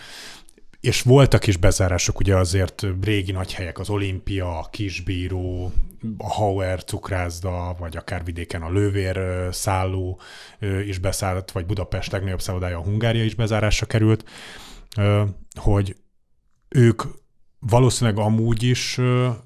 és 0.84 1.02
voltak 1.02 1.46
is 1.46 1.56
bezárások, 1.56 2.18
ugye 2.18 2.36
azért 2.36 2.86
régi 3.02 3.32
nagy 3.32 3.52
helyek, 3.52 3.78
az 3.78 3.90
Olimpia, 3.90 4.68
Kisbíró, 4.70 5.72
a 6.18 6.32
Hauer 6.32 6.84
cukrászda, 6.84 7.76
vagy 7.78 7.96
akár 7.96 8.24
vidéken 8.24 8.62
a 8.62 8.70
Lővér 8.70 9.48
szálló 9.50 10.20
is 10.86 10.98
beszállt, 10.98 11.50
vagy 11.50 11.66
Budapest 11.66 12.12
legnagyobb 12.12 12.40
szállodája, 12.40 12.78
a 12.78 12.82
Hungária 12.82 13.24
is 13.24 13.34
bezárásra 13.34 13.86
került, 13.86 14.24
hogy 15.60 15.96
ők 16.68 17.02
valószínűleg 17.58 18.18
amúgy 18.18 18.62
is 18.62 19.00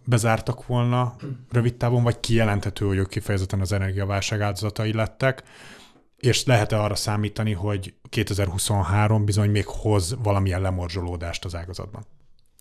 bezártak 0.04 0.66
volna 0.66 1.16
rövid 1.50 1.76
távon, 1.76 2.02
vagy 2.02 2.20
kijelenthető, 2.20 2.86
hogy 2.86 2.96
ők 2.96 3.08
kifejezetten 3.08 3.60
az 3.60 3.72
energiaválság 3.72 4.40
áldozatai 4.40 4.92
lettek, 4.92 5.42
és 6.16 6.44
lehet-e 6.44 6.82
arra 6.82 6.94
számítani, 6.94 7.52
hogy 7.52 7.94
2023 8.08 9.24
bizony 9.24 9.50
még 9.50 9.66
hoz 9.66 10.16
valamilyen 10.22 10.60
lemorzsolódást 10.60 11.44
az 11.44 11.54
ágazatban? 11.54 12.06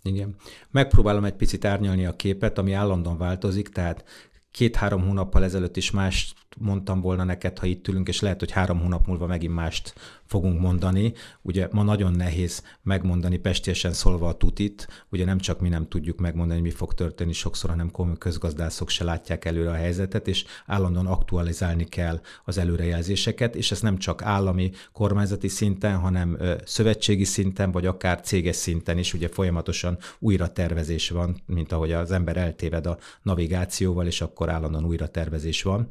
Igen. 0.01 0.35
Megpróbálom 0.71 1.25
egy 1.25 1.33
picit 1.35 1.65
árnyalni 1.65 2.05
a 2.05 2.15
képet, 2.15 2.57
ami 2.57 2.73
állandóan 2.73 3.17
változik, 3.17 3.69
tehát 3.69 4.03
két-három 4.51 5.05
hónappal 5.05 5.43
ezelőtt 5.43 5.77
is 5.77 5.91
más 5.91 6.33
mondtam 6.57 7.01
volna 7.01 7.23
neked, 7.23 7.57
ha 7.57 7.65
itt 7.65 7.87
ülünk, 7.87 8.07
és 8.07 8.19
lehet, 8.19 8.39
hogy 8.39 8.51
három 8.51 8.79
hónap 8.79 9.07
múlva 9.07 9.27
megint 9.27 9.53
mást 9.53 9.93
fogunk 10.27 10.60
mondani. 10.60 11.13
Ugye 11.41 11.67
ma 11.72 11.84
nagyon 11.84 12.12
nehéz 12.12 12.63
megmondani 12.84 13.38
pestiesen 13.38 13.93
szólva 13.93 14.27
a 14.27 14.38
tutit, 14.38 15.05
ugye 15.10 15.25
nem 15.25 15.38
csak 15.38 15.60
mi 15.60 15.69
nem 15.69 15.88
tudjuk 15.88 16.19
megmondani, 16.19 16.62
mi 16.62 16.69
fog 16.69 16.93
történni 16.93 17.34
sokszor, 17.34 17.69
hanem 17.69 17.91
közgazdászok 18.17 18.89
se 18.89 19.03
látják 19.03 19.46
előre 19.46 19.69
a 19.69 19.74
helyzetet, 19.74 20.27
és 20.27 20.46
állandóan 20.65 21.07
aktualizálni 21.07 21.84
kell 21.84 22.22
az 22.46 22.57
előrejelzéseket, 22.57 23.55
és 23.55 23.72
ez 23.72 23.81
nem 23.81 23.98
csak 23.98 24.22
állami, 24.22 24.72
kormányzati 24.91 25.48
szinten, 25.48 25.96
hanem 25.96 26.38
szövetségi 26.65 27.24
szinten, 27.24 27.72
vagy 27.72 27.86
akár 27.86 28.22
céges 28.22 28.55
szinten 28.55 28.98
is, 28.98 29.13
ugye 29.13 29.27
folyamatosan 29.27 29.98
újra 30.19 30.51
tervezés 30.51 31.10
van, 31.10 31.41
mint 31.46 31.72
ahogy 31.72 31.91
az 31.91 32.12
ember 32.12 32.38
eltéved 32.38 32.86
a 32.86 32.98
navigációval, 33.22 34.05
és 34.05 34.22
akkor 34.22 34.50
állandóan 34.50 34.86
újra 34.86 35.07
tervezés 35.07 35.63
van. 35.63 35.88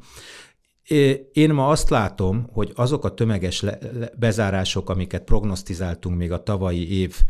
Én 1.33 1.53
ma 1.53 1.67
azt 1.67 1.89
látom, 1.89 2.49
hogy 2.51 2.71
azok 2.75 3.05
a 3.05 3.13
tömeges 3.13 3.65
bezárások, 4.17 4.89
amiket 4.89 5.23
prognosztizáltunk 5.23 6.17
még 6.17 6.31
a 6.31 6.43
tavalyi 6.43 6.99
év 6.99 7.21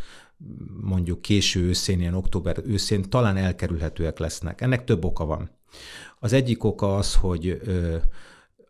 mondjuk 0.81 1.21
késő 1.21 1.61
őszén, 1.61 1.99
ilyen 1.99 2.13
október 2.13 2.57
őszén, 2.65 3.09
talán 3.09 3.37
elkerülhetőek 3.37 4.19
lesznek. 4.19 4.61
Ennek 4.61 4.83
több 4.83 5.05
oka 5.05 5.25
van. 5.25 5.49
Az 6.19 6.33
egyik 6.33 6.63
oka 6.63 6.95
az, 6.95 7.15
hogy 7.15 7.61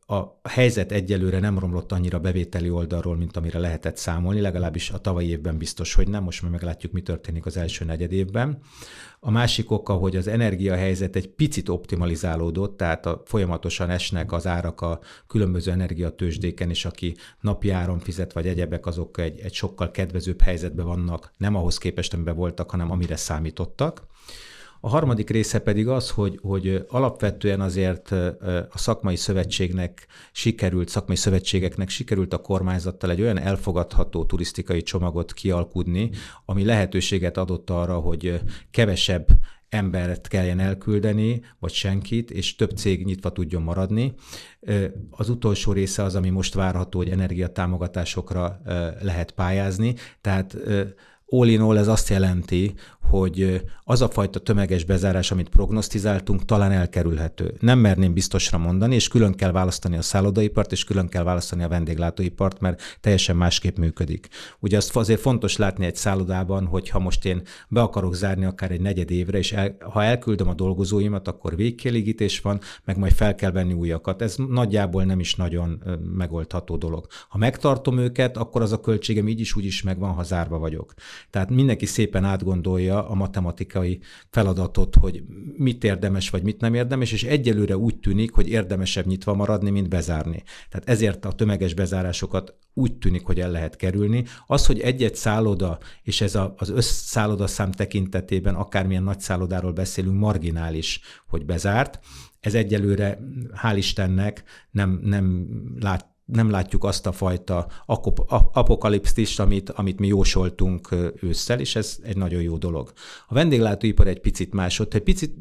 a 0.09 0.39
helyzet 0.43 0.91
egyelőre 0.91 1.39
nem 1.39 1.59
romlott 1.59 1.91
annyira 1.91 2.19
bevételi 2.19 2.69
oldalról, 2.69 3.15
mint 3.15 3.37
amire 3.37 3.59
lehetett 3.59 3.97
számolni, 3.97 4.41
legalábbis 4.41 4.89
a 4.89 4.97
tavalyi 4.97 5.29
évben 5.29 5.57
biztos, 5.57 5.93
hogy 5.93 6.07
nem, 6.07 6.23
most 6.23 6.41
már 6.41 6.51
meglátjuk, 6.51 6.91
mi 6.91 7.01
történik 7.01 7.45
az 7.45 7.57
első 7.57 7.85
negyed 7.85 8.11
évben. 8.11 8.57
A 9.19 9.31
másik 9.31 9.71
oka, 9.71 9.93
hogy 9.93 10.15
az 10.15 10.27
energiahelyzet 10.27 11.15
egy 11.15 11.27
picit 11.27 11.69
optimalizálódott, 11.69 12.77
tehát 12.77 13.05
a, 13.05 13.21
folyamatosan 13.25 13.89
esnek 13.89 14.31
az 14.31 14.47
árak 14.47 14.81
a 14.81 14.99
különböző 15.27 15.71
energiatősdéken, 15.71 16.69
és 16.69 16.85
aki 16.85 17.15
napi 17.41 17.69
áron 17.69 17.99
fizet, 17.99 18.33
vagy 18.33 18.47
egyebek, 18.47 18.85
azok 18.85 19.17
egy, 19.17 19.39
egy 19.39 19.53
sokkal 19.53 19.91
kedvezőbb 19.91 20.41
helyzetben 20.41 20.85
vannak, 20.85 21.33
nem 21.37 21.55
ahhoz 21.55 21.77
képest, 21.77 22.13
amiben 22.13 22.35
voltak, 22.35 22.71
hanem 22.71 22.91
amire 22.91 23.15
számítottak. 23.15 24.05
A 24.79 24.89
harmadik 24.89 25.29
része 25.29 25.59
pedig 25.59 25.87
az, 25.87 26.09
hogy, 26.09 26.39
hogy 26.41 26.85
alapvetően 26.87 27.61
azért 27.61 28.11
a 28.69 28.77
szakmai 28.77 29.15
szövetségnek 29.15 30.07
sikerült, 30.31 30.89
szakmai 30.89 31.15
szövetségeknek 31.15 31.89
sikerült 31.89 32.33
a 32.33 32.41
kormányzattal 32.41 33.09
egy 33.09 33.21
olyan 33.21 33.37
elfogadható 33.37 34.25
turisztikai 34.25 34.81
csomagot 34.81 35.33
kialkudni, 35.33 36.09
ami 36.45 36.65
lehetőséget 36.65 37.37
adott 37.37 37.69
arra, 37.69 37.99
hogy 37.99 38.41
kevesebb 38.71 39.27
embert 39.69 40.27
kelljen 40.27 40.59
elküldeni, 40.59 41.41
vagy 41.59 41.71
senkit, 41.71 42.31
és 42.31 42.55
több 42.55 42.69
cég 42.69 43.05
nyitva 43.05 43.31
tudjon 43.31 43.61
maradni. 43.61 44.13
Az 45.09 45.29
utolsó 45.29 45.71
része 45.71 46.03
az, 46.03 46.15
ami 46.15 46.29
most 46.29 46.53
várható, 46.53 46.97
hogy 46.97 47.09
energiatámogatásokra 47.09 48.61
lehet 49.01 49.31
pályázni, 49.31 49.95
tehát 50.21 50.57
all 51.29 51.47
in 51.47 51.61
all 51.61 51.77
ez 51.77 51.87
azt 51.87 52.09
jelenti, 52.09 52.73
hogy 53.09 53.61
az 53.83 54.01
a 54.01 54.09
fajta 54.09 54.39
tömeges 54.39 54.83
bezárás, 54.83 55.31
amit 55.31 55.49
prognosztizáltunk, 55.49 56.45
talán 56.45 56.71
elkerülhető. 56.71 57.53
Nem 57.59 57.79
merném 57.79 58.13
biztosra 58.13 58.57
mondani, 58.57 58.95
és 58.95 59.07
külön 59.07 59.33
kell 59.33 59.51
választani 59.51 59.97
a 59.97 60.01
szállodaipart, 60.01 60.71
és 60.71 60.83
külön 60.83 61.07
kell 61.07 61.23
választani 61.23 61.63
a 61.63 61.67
vendéglátóipart, 61.67 62.59
mert 62.59 62.81
teljesen 63.01 63.35
másképp 63.35 63.77
működik. 63.77 64.27
Ugye 64.59 64.77
azt 64.77 64.95
azért 64.95 65.19
fontos 65.19 65.57
látni 65.57 65.85
egy 65.85 65.95
szállodában, 65.95 66.65
hogy 66.65 66.89
ha 66.89 66.99
most 66.99 67.25
én 67.25 67.41
be 67.69 67.81
akarok 67.81 68.15
zárni 68.15 68.45
akár 68.45 68.71
egy 68.71 68.81
negyed 68.81 69.11
évre, 69.11 69.37
és 69.37 69.51
el, 69.53 69.77
ha 69.79 70.03
elküldöm 70.03 70.47
a 70.47 70.53
dolgozóimat, 70.53 71.27
akkor 71.27 71.55
végkielégítés 71.55 72.39
van, 72.39 72.59
meg 72.85 72.97
majd 72.97 73.11
fel 73.11 73.35
kell 73.35 73.51
venni 73.51 73.73
újakat. 73.73 74.21
Ez 74.21 74.35
nagyjából 74.49 75.03
nem 75.03 75.19
is 75.19 75.35
nagyon 75.35 75.83
megoldható 76.17 76.77
dolog. 76.77 77.07
Ha 77.29 77.37
megtartom 77.37 77.97
őket, 77.97 78.37
akkor 78.37 78.61
az 78.61 78.71
a 78.71 78.79
költségem 78.79 79.27
így 79.27 79.39
is 79.39 79.55
úgy 79.55 79.65
is 79.65 79.81
megvan, 79.81 80.13
ha 80.13 80.23
zárva 80.23 80.57
vagyok. 80.57 80.93
Tehát 81.29 81.49
mindenki 81.49 81.85
szépen 81.85 82.23
átgondolja 82.23 82.96
a 82.99 83.13
matematikai 83.13 83.99
feladatot, 84.29 84.95
hogy 84.95 85.23
mit 85.57 85.83
érdemes 85.83 86.29
vagy 86.29 86.43
mit 86.43 86.61
nem 86.61 86.73
érdemes, 86.73 87.11
és 87.11 87.23
egyelőre 87.23 87.77
úgy 87.77 87.99
tűnik, 87.99 88.31
hogy 88.31 88.49
érdemesebb 88.49 89.05
nyitva 89.05 89.33
maradni, 89.33 89.69
mint 89.69 89.89
bezárni. 89.89 90.43
Tehát 90.69 90.89
ezért 90.89 91.25
a 91.25 91.31
tömeges 91.31 91.73
bezárásokat 91.73 92.55
úgy 92.73 92.97
tűnik, 92.97 93.25
hogy 93.25 93.39
el 93.39 93.51
lehet 93.51 93.75
kerülni. 93.75 94.23
Az, 94.47 94.65
hogy 94.65 94.79
egy-egy 94.79 95.15
szálloda, 95.15 95.77
és 96.03 96.21
ez 96.21 96.35
a, 96.35 96.53
az 96.57 96.69
összszállodaszám 96.69 97.71
tekintetében, 97.71 98.55
akármilyen 98.55 99.03
nagy 99.03 99.19
szállodáról 99.19 99.71
beszélünk, 99.71 100.19
marginális, 100.19 100.99
hogy 101.27 101.45
bezárt, 101.45 101.99
ez 102.39 102.53
egyelőre, 102.53 103.19
hál' 103.63 103.73
Istennek 103.75 104.43
nem, 104.71 104.99
nem 105.03 105.47
lát, 105.79 106.15
nem 106.27 106.49
látjuk 106.49 106.83
azt 106.83 107.05
a 107.05 107.11
fajta 107.11 107.67
apokalipszist, 108.53 109.39
amit, 109.39 109.69
amit 109.69 109.99
mi 109.99 110.07
jósoltunk 110.07 110.95
ősszel, 111.21 111.59
és 111.59 111.75
ez 111.75 111.97
egy 112.03 112.17
nagyon 112.17 112.41
jó 112.41 112.57
dolog. 112.57 112.91
A 113.27 113.33
vendéglátóipar 113.33 114.07
egy 114.07 114.19
picit 114.19 114.53
másod, 114.53 114.87
egy 114.91 115.03
picit 115.03 115.33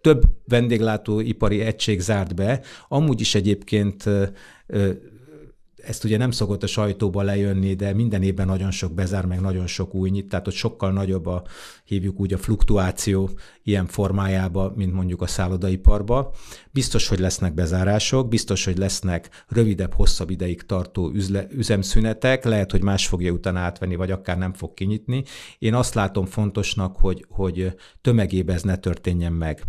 több 0.00 0.22
vendéglátóipari 0.46 1.60
egység 1.60 2.00
zárt 2.00 2.34
be, 2.34 2.60
amúgy 2.88 3.20
is 3.20 3.34
egyébként 3.34 4.04
ezt 5.84 6.04
ugye 6.04 6.16
nem 6.16 6.30
szokott 6.30 6.62
a 6.62 6.66
sajtóba 6.66 7.22
lejönni, 7.22 7.74
de 7.74 7.94
minden 7.94 8.22
évben 8.22 8.46
nagyon 8.46 8.70
sok 8.70 8.92
bezár, 8.92 9.26
meg 9.26 9.40
nagyon 9.40 9.66
sok 9.66 9.94
új 9.94 10.10
nyit, 10.10 10.28
tehát 10.28 10.46
ott 10.46 10.54
sokkal 10.54 10.92
nagyobb 10.92 11.26
a, 11.26 11.42
hívjuk 11.84 12.20
úgy 12.20 12.32
a 12.32 12.38
fluktuáció 12.38 13.30
ilyen 13.62 13.86
formájába, 13.86 14.72
mint 14.76 14.92
mondjuk 14.92 15.22
a 15.22 15.26
szállodaiparba. 15.26 16.34
Biztos, 16.70 17.08
hogy 17.08 17.18
lesznek 17.18 17.54
bezárások, 17.54 18.28
biztos, 18.28 18.64
hogy 18.64 18.78
lesznek 18.78 19.44
rövidebb, 19.48 19.94
hosszabb 19.94 20.30
ideig 20.30 20.62
tartó 20.62 21.10
üzle, 21.14 21.46
üzemszünetek, 21.50 22.44
lehet, 22.44 22.70
hogy 22.70 22.82
más 22.82 23.06
fogja 23.06 23.32
utána 23.32 23.58
átvenni, 23.58 23.96
vagy 23.96 24.10
akár 24.10 24.38
nem 24.38 24.52
fog 24.52 24.74
kinyitni. 24.74 25.24
Én 25.58 25.74
azt 25.74 25.94
látom 25.94 26.26
fontosnak, 26.26 26.96
hogy, 26.96 27.24
hogy 27.28 27.74
tömegébe 28.00 28.52
ez 28.52 28.62
ne 28.62 28.76
történjen 28.76 29.32
meg. 29.32 29.64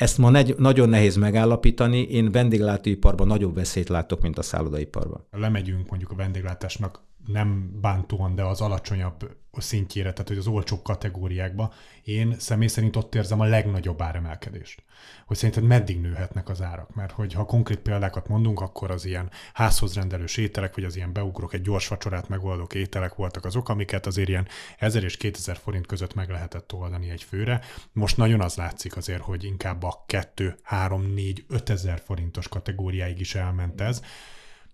Ezt 0.00 0.18
ma 0.18 0.30
negy, 0.30 0.54
nagyon 0.58 0.88
nehéz 0.88 1.16
megállapítani, 1.16 2.02
én 2.02 2.30
vendéglátóiparban 2.30 3.26
nagyobb 3.26 3.54
veszélyt 3.54 3.88
látok, 3.88 4.20
mint 4.20 4.38
a 4.38 4.42
szállodaiparban. 4.42 5.26
Lemegyünk 5.30 5.88
mondjuk 5.88 6.10
a 6.10 6.14
vendéglátásnak 6.14 7.00
nem 7.26 7.80
bántóan, 7.80 8.34
de 8.34 8.42
az 8.42 8.60
alacsonyabb 8.60 9.38
szintjére, 9.52 10.12
tehát 10.12 10.28
hogy 10.28 10.38
az 10.38 10.46
olcsóbb 10.46 10.82
kategóriákba, 10.82 11.72
én 12.02 12.34
személy 12.38 12.68
szerint 12.68 12.96
ott 12.96 13.14
érzem 13.14 13.40
a 13.40 13.44
legnagyobb 13.44 14.02
áremelkedést. 14.02 14.82
Hogy 15.26 15.36
szerinted 15.36 15.64
meddig 15.64 16.00
nőhetnek 16.00 16.48
az 16.48 16.62
árak? 16.62 16.94
Mert 16.94 17.12
hogy 17.12 17.32
ha 17.32 17.44
konkrét 17.44 17.78
példákat 17.78 18.28
mondunk, 18.28 18.60
akkor 18.60 18.90
az 18.90 19.04
ilyen 19.04 19.30
házhoz 19.52 19.94
rendelős 19.94 20.36
ételek, 20.36 20.74
vagy 20.74 20.84
az 20.84 20.96
ilyen 20.96 21.12
beugrok, 21.12 21.54
egy 21.54 21.62
gyors 21.62 21.88
vacsorát 21.88 22.28
megoldók 22.28 22.74
ételek 22.74 23.14
voltak 23.14 23.44
azok, 23.44 23.68
amiket 23.68 24.06
azért 24.06 24.28
ilyen 24.28 24.48
1000 24.78 25.04
és 25.04 25.16
2000 25.16 25.56
forint 25.56 25.86
között 25.86 26.14
meg 26.14 26.30
lehetett 26.30 26.72
oldani 26.72 27.10
egy 27.10 27.22
főre. 27.22 27.60
Most 27.92 28.16
nagyon 28.16 28.40
az 28.40 28.54
látszik 28.54 28.96
azért, 28.96 29.22
hogy 29.22 29.44
inkább 29.44 29.82
a 29.82 30.04
2, 30.06 30.58
3, 30.62 31.02
4, 31.02 31.44
5000 31.48 32.00
forintos 32.00 32.48
kategóriáig 32.48 33.20
is 33.20 33.34
elment 33.34 33.80
ez, 33.80 34.02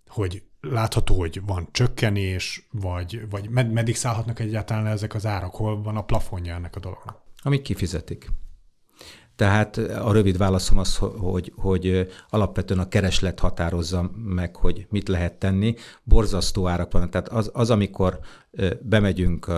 hogy 0.08 0.42
látható, 0.60 1.18
hogy 1.18 1.40
van 1.46 1.68
csökkenés, 1.72 2.68
vagy, 2.70 3.28
vagy 3.30 3.48
med- 3.48 3.72
meddig 3.72 3.96
szállhatnak 3.96 4.38
egyáltalán 4.38 4.86
ezek 4.86 5.14
az 5.14 5.26
árak, 5.26 5.54
hol 5.54 5.82
van 5.82 5.96
a 5.96 6.04
plafonja 6.04 6.54
ennek 6.54 6.76
a 6.76 6.80
dolognak? 6.80 7.20
Amik 7.42 7.62
kifizetik. 7.62 8.30
Tehát 9.36 9.76
a 9.76 10.12
rövid 10.12 10.36
válaszom 10.36 10.78
az, 10.78 10.96
hogy, 10.96 11.52
hogy 11.56 12.08
alapvetően 12.30 12.80
a 12.80 12.88
kereslet 12.88 13.40
határozza 13.40 14.10
meg, 14.24 14.56
hogy 14.56 14.86
mit 14.90 15.08
lehet 15.08 15.34
tenni. 15.34 15.74
Borzasztó 16.02 16.68
árak 16.68 16.92
vannak. 16.92 17.10
Tehát 17.10 17.28
az, 17.28 17.50
az 17.52 17.70
amikor 17.70 18.18
bemegyünk 18.80 19.52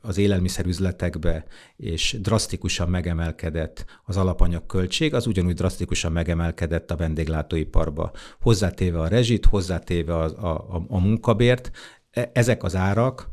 az 0.00 0.18
élelmiszerüzletekbe, 0.18 1.44
és 1.76 2.16
drasztikusan 2.20 2.88
megemelkedett 2.88 3.84
az 4.04 4.16
alapanyag 4.16 4.66
költség, 4.66 5.14
az 5.14 5.26
ugyanúgy 5.26 5.54
drasztikusan 5.54 6.12
megemelkedett 6.12 6.90
a 6.90 6.96
vendéglátóiparba. 6.96 8.10
Hozzátéve 8.40 9.00
a 9.00 9.08
rezsit, 9.08 9.46
hozzátéve 9.46 10.14
a, 10.14 10.24
a, 10.24 10.84
a 10.88 10.98
munkabért, 10.98 11.70
e, 12.10 12.30
ezek 12.32 12.62
az 12.62 12.76
árak 12.76 13.28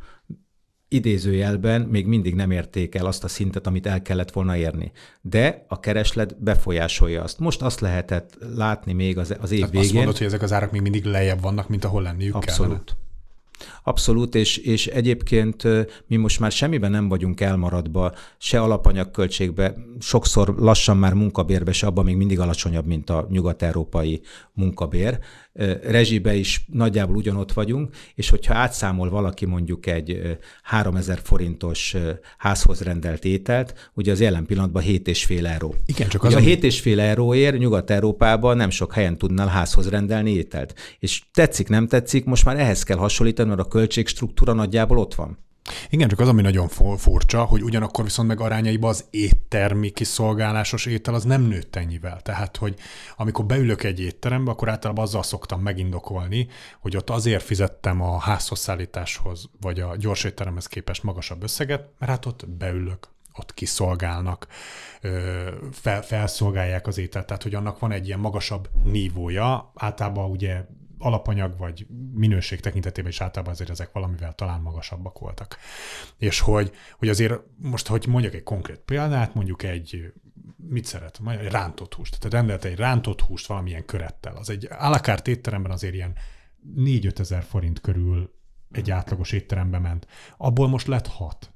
idézőjelben 0.89 1.81
még 1.81 2.05
mindig 2.05 2.35
nem 2.35 2.51
érték 2.51 2.95
el 2.95 3.05
azt 3.05 3.23
a 3.23 3.27
szintet, 3.27 3.67
amit 3.67 3.85
el 3.85 4.01
kellett 4.01 4.31
volna 4.31 4.55
érni. 4.55 4.91
De 5.21 5.65
a 5.67 5.79
kereslet 5.79 6.43
befolyásolja 6.43 7.23
azt. 7.23 7.39
Most 7.39 7.61
azt 7.61 7.79
lehetett 7.79 8.37
látni 8.55 8.93
még 8.93 9.17
az, 9.17 9.35
az 9.41 9.51
év 9.51 9.57
Tehát 9.57 9.73
végén. 9.73 9.87
Azt 9.87 9.93
mondod, 9.93 10.17
hogy 10.17 10.27
ezek 10.27 10.41
az 10.41 10.53
árak 10.53 10.71
még 10.71 10.81
mindig 10.81 11.05
lejjebb 11.05 11.41
vannak, 11.41 11.69
mint 11.69 11.85
ahol 11.85 12.01
lenniük 12.01 12.35
Abszolút. 12.35 12.69
kellene? 12.69 13.05
Abszolút, 13.83 14.35
és, 14.35 14.57
és 14.57 14.87
egyébként 14.87 15.63
mi 16.07 16.15
most 16.15 16.39
már 16.39 16.51
semmiben 16.51 16.91
nem 16.91 17.07
vagyunk 17.07 17.41
elmaradva, 17.41 18.13
se 18.37 18.61
alapanyagköltségbe, 18.61 19.75
sokszor 19.99 20.55
lassan 20.57 20.97
már 20.97 21.13
munkabérbe, 21.13 21.71
se 21.71 21.87
abban 21.87 22.05
még 22.05 22.15
mindig 22.15 22.39
alacsonyabb, 22.39 22.85
mint 22.85 23.09
a 23.09 23.27
nyugat-európai 23.29 24.21
munkabér. 24.53 25.19
Rezsibe 25.83 26.35
is 26.35 26.65
nagyjából 26.71 27.15
ugyanott 27.15 27.53
vagyunk, 27.53 27.95
és 28.15 28.29
hogyha 28.29 28.53
átszámol 28.53 29.09
valaki 29.09 29.45
mondjuk 29.45 29.85
egy 29.85 30.37
3000 30.63 31.19
forintos 31.23 31.95
házhoz 32.37 32.81
rendelt 32.81 33.25
ételt, 33.25 33.91
ugye 33.93 34.11
az 34.11 34.21
jelen 34.21 34.45
pillanatban 34.45 34.83
7,5 34.83 35.45
euró. 35.45 35.75
Igen, 35.85 36.07
csak 36.07 36.23
az 36.23 36.33
a 36.33 36.39
7,5 36.39 36.99
euróért 36.99 37.57
Nyugat-Európában 37.57 38.57
nem 38.57 38.69
sok 38.69 38.93
helyen 38.93 39.17
tudnál 39.17 39.47
házhoz 39.47 39.89
rendelni 39.89 40.31
ételt. 40.31 40.73
És 40.99 41.21
tetszik, 41.33 41.67
nem 41.67 41.87
tetszik, 41.87 42.25
most 42.25 42.45
már 42.45 42.59
ehhez 42.59 42.83
kell 42.83 42.97
hasonlítani, 42.97 43.49
mert 43.49 43.61
a 43.61 43.67
költségstruktúra 43.67 44.53
nagyjából 44.53 44.97
ott 44.97 45.15
van. 45.15 45.45
Igen, 45.89 46.07
csak 46.07 46.19
az, 46.19 46.27
ami 46.27 46.41
nagyon 46.41 46.67
furcsa, 46.97 47.43
hogy 47.43 47.63
ugyanakkor 47.63 48.03
viszont 48.03 48.27
meg 48.27 48.39
arányaiban 48.39 48.89
az 48.89 49.05
éttermi 49.09 49.89
kiszolgálásos 49.89 50.85
étel 50.85 51.13
az 51.13 51.23
nem 51.23 51.41
nőtt 51.41 51.75
ennyivel. 51.75 52.21
Tehát, 52.21 52.57
hogy 52.57 52.75
amikor 53.17 53.45
beülök 53.45 53.83
egy 53.83 53.99
étterembe, 53.99 54.51
akkor 54.51 54.69
általában 54.69 55.03
azzal 55.03 55.23
szoktam 55.23 55.61
megindokolni, 55.61 56.47
hogy 56.79 56.95
ott 56.95 57.09
azért 57.09 57.43
fizettem 57.43 58.01
a 58.01 58.19
házhoz 58.19 58.59
szállításhoz, 58.59 59.49
vagy 59.61 59.79
a 59.79 59.95
gyors 59.95 60.23
étteremhez 60.23 60.67
képest 60.67 61.03
magasabb 61.03 61.43
összeget, 61.43 61.89
mert 61.99 62.11
hát 62.11 62.25
ott 62.25 62.49
beülök, 62.49 63.07
ott 63.35 63.53
kiszolgálnak, 63.53 64.47
fel, 65.71 66.01
felszolgálják 66.01 66.87
az 66.87 66.97
ételt, 66.97 67.25
tehát 67.25 67.43
hogy 67.43 67.55
annak 67.55 67.79
van 67.79 67.91
egy 67.91 68.07
ilyen 68.07 68.19
magasabb 68.19 68.69
nívója, 68.83 69.71
általában 69.75 70.29
ugye 70.29 70.65
alapanyag 70.97 71.57
vagy 71.57 71.87
minőség 72.13 72.59
tekintetében 72.59 73.11
is 73.11 73.21
általában 73.21 73.53
azért 73.53 73.69
ezek 73.69 73.91
valamivel 73.91 74.33
talán 74.33 74.61
magasabbak 74.61 75.19
voltak. 75.19 75.57
És 76.17 76.39
hogy, 76.39 76.71
hogy 76.97 77.09
azért 77.09 77.33
most, 77.57 77.87
hogy 77.87 78.05
mondjak 78.07 78.33
egy 78.33 78.43
konkrét 78.43 78.79
példát, 78.79 79.33
mondjuk 79.33 79.63
egy 79.63 80.13
mit 80.55 80.85
szeret? 80.85 81.19
Egy 81.25 81.51
rántott 81.51 81.93
húst. 81.93 82.19
Tehát 82.19 82.33
rendelt 82.33 82.65
egy 82.65 82.77
rántott 82.77 83.21
húst 83.21 83.47
valamilyen 83.47 83.85
körettel. 83.85 84.35
Az 84.35 84.49
egy 84.49 84.67
alakárt 84.71 85.27
étteremben 85.27 85.71
azért 85.71 85.93
ilyen 85.93 86.15
4-5 86.75 87.19
ezer 87.19 87.43
forint 87.43 87.81
körül 87.81 88.35
egy 88.71 88.91
átlagos 88.91 89.31
étterembe 89.31 89.79
ment. 89.79 90.07
Abból 90.37 90.67
most 90.67 90.87
lett 90.87 91.07
6. 91.07 91.51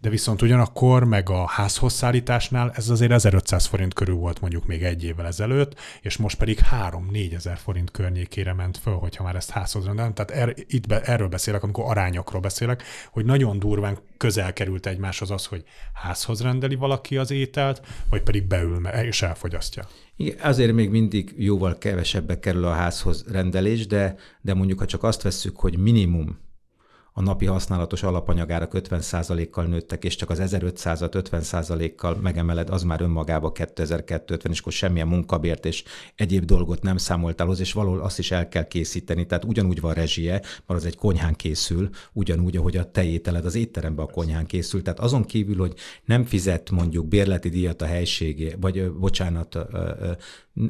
De 0.00 0.08
viszont 0.08 0.42
ugyanakkor, 0.42 1.04
meg 1.04 1.30
a 1.30 1.46
házhoz 1.46 1.92
szállításnál 1.92 2.72
ez 2.74 2.88
azért 2.88 3.12
1500 3.12 3.66
forint 3.66 3.94
körül 3.94 4.14
volt 4.14 4.40
mondjuk 4.40 4.66
még 4.66 4.82
egy 4.82 5.04
évvel 5.04 5.26
ezelőtt, 5.26 5.74
és 6.00 6.16
most 6.16 6.38
pedig 6.38 6.58
3-4 6.70 7.34
ezer 7.34 7.58
forint 7.58 7.90
környékére 7.90 8.52
ment 8.52 8.78
föl, 8.78 8.94
hogyha 8.94 9.24
már 9.24 9.36
ezt 9.36 9.50
házhoz 9.50 9.84
rendelem. 9.84 10.14
Tehát 10.14 10.30
er, 10.30 10.54
itt 10.66 10.86
be, 10.86 11.00
erről 11.00 11.28
beszélek, 11.28 11.62
amikor 11.62 11.84
arányokról 11.88 12.40
beszélek, 12.40 12.82
hogy 13.10 13.24
nagyon 13.24 13.58
durván 13.58 13.98
közel 14.16 14.52
került 14.52 14.86
egymáshoz 14.86 15.30
az, 15.30 15.46
hogy 15.46 15.64
házhoz 15.92 16.42
rendeli 16.42 16.74
valaki 16.74 17.16
az 17.16 17.30
ételt, 17.30 17.82
vagy 18.10 18.22
pedig 18.22 18.46
beül 18.46 18.86
és 18.86 19.22
elfogyasztja. 19.22 19.88
Igen, 20.16 20.36
azért 20.40 20.72
még 20.72 20.90
mindig 20.90 21.34
jóval 21.36 21.78
kevesebbe 21.78 22.38
kerül 22.38 22.64
a 22.64 22.72
házhoz 22.72 23.24
rendelés, 23.28 23.86
de, 23.86 24.14
de 24.40 24.54
mondjuk 24.54 24.78
ha 24.78 24.86
csak 24.86 25.02
azt 25.02 25.22
vesszük, 25.22 25.56
hogy 25.56 25.78
minimum 25.78 26.38
a 27.12 27.22
napi 27.22 27.46
használatos 27.46 28.02
alapanyagárak 28.02 28.72
50%-kal 28.74 29.64
nőttek, 29.64 30.04
és 30.04 30.16
csak 30.16 30.30
az 30.30 30.38
1500-at 30.42 31.28
50%-kal 31.30 32.16
megemeled, 32.16 32.70
az 32.70 32.82
már 32.82 33.00
önmagába 33.00 33.52
2250, 33.52 34.52
és 34.52 34.60
akkor 34.60 34.72
semmilyen 34.72 35.08
munkabért 35.08 35.64
és 35.64 35.84
egyéb 36.14 36.44
dolgot 36.44 36.82
nem 36.82 36.96
számoltál 36.96 37.46
hozzá, 37.46 37.60
és 37.60 37.72
valahol 37.72 38.00
azt 38.00 38.18
is 38.18 38.30
el 38.30 38.48
kell 38.48 38.66
készíteni. 38.66 39.26
Tehát 39.26 39.44
ugyanúgy 39.44 39.80
van 39.80 39.94
rezsie, 39.94 40.32
mert 40.32 40.80
az 40.80 40.84
egy 40.84 40.96
konyhán 40.96 41.34
készül, 41.34 41.88
ugyanúgy, 42.12 42.56
ahogy 42.56 42.76
a 42.76 42.90
te 42.90 43.04
ételed 43.04 43.44
az 43.44 43.54
étteremben 43.54 44.04
a 44.04 44.10
konyhán 44.10 44.46
készül. 44.46 44.82
Tehát 44.82 45.00
azon 45.00 45.24
kívül, 45.24 45.56
hogy 45.56 45.74
nem 46.04 46.24
fizet 46.24 46.70
mondjuk 46.70 47.08
bérleti 47.08 47.48
díjat 47.48 47.82
a 47.82 47.86
helységé, 47.86 48.56
vagy 48.60 48.92
bocsánat, 48.92 49.58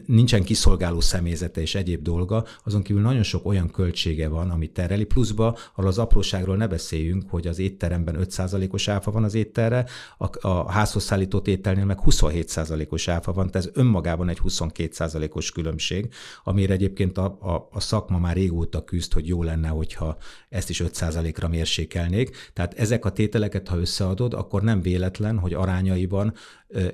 nincsen 0.07 0.43
kiszolgáló 0.43 1.01
személyzete 1.01 1.61
és 1.61 1.75
egyéb 1.75 2.03
dolga, 2.03 2.45
azon 2.65 2.83
kívül 2.83 3.03
nagyon 3.03 3.23
sok 3.23 3.47
olyan 3.47 3.71
költsége 3.71 4.29
van, 4.29 4.51
amit 4.51 4.73
tereli, 4.73 5.05
pluszba, 5.05 5.57
ahol 5.75 5.87
az 5.87 5.99
apróságról 5.99 6.57
ne 6.57 6.67
beszéljünk, 6.67 7.31
hogy 7.31 7.47
az 7.47 7.59
étteremben 7.59 8.17
5%-os 8.21 8.89
áfa 8.89 9.11
van 9.11 9.25
az 9.25 9.35
ételre, 9.35 9.87
a, 10.19 10.49
a 10.49 10.71
házhoz 10.71 11.03
szállított 11.03 11.49
ételnél 11.49 11.85
meg 11.85 11.99
27%-os 12.05 13.09
áfa 13.09 13.33
van, 13.33 13.51
tehát 13.51 13.67
ez 13.67 13.73
önmagában 13.75 14.29
egy 14.29 14.41
22%-os 14.45 15.53
különbség, 15.53 16.13
amire 16.45 16.73
egyébként 16.73 17.19
a, 17.19 17.25
a, 17.25 17.69
a 17.71 17.81
szakma 17.81 18.19
már 18.19 18.37
régóta 18.37 18.85
küzd, 18.85 19.13
hogy 19.13 19.27
jó 19.27 19.43
lenne, 19.43 19.69
hogyha 19.69 20.17
ezt 20.49 20.71
is 20.71 20.83
5%-ra 20.85 21.49
mérsékelnék. 21.49 22.37
Tehát 22.53 22.75
ezek 22.75 23.05
a 23.05 23.13
tételeket, 23.13 23.69
ha 23.69 23.79
összeadod, 23.79 24.35
akkor 24.35 24.63
nem 24.63 24.81
véletlen, 24.81 25.39
hogy 25.39 25.55
arányaiban 25.55 26.35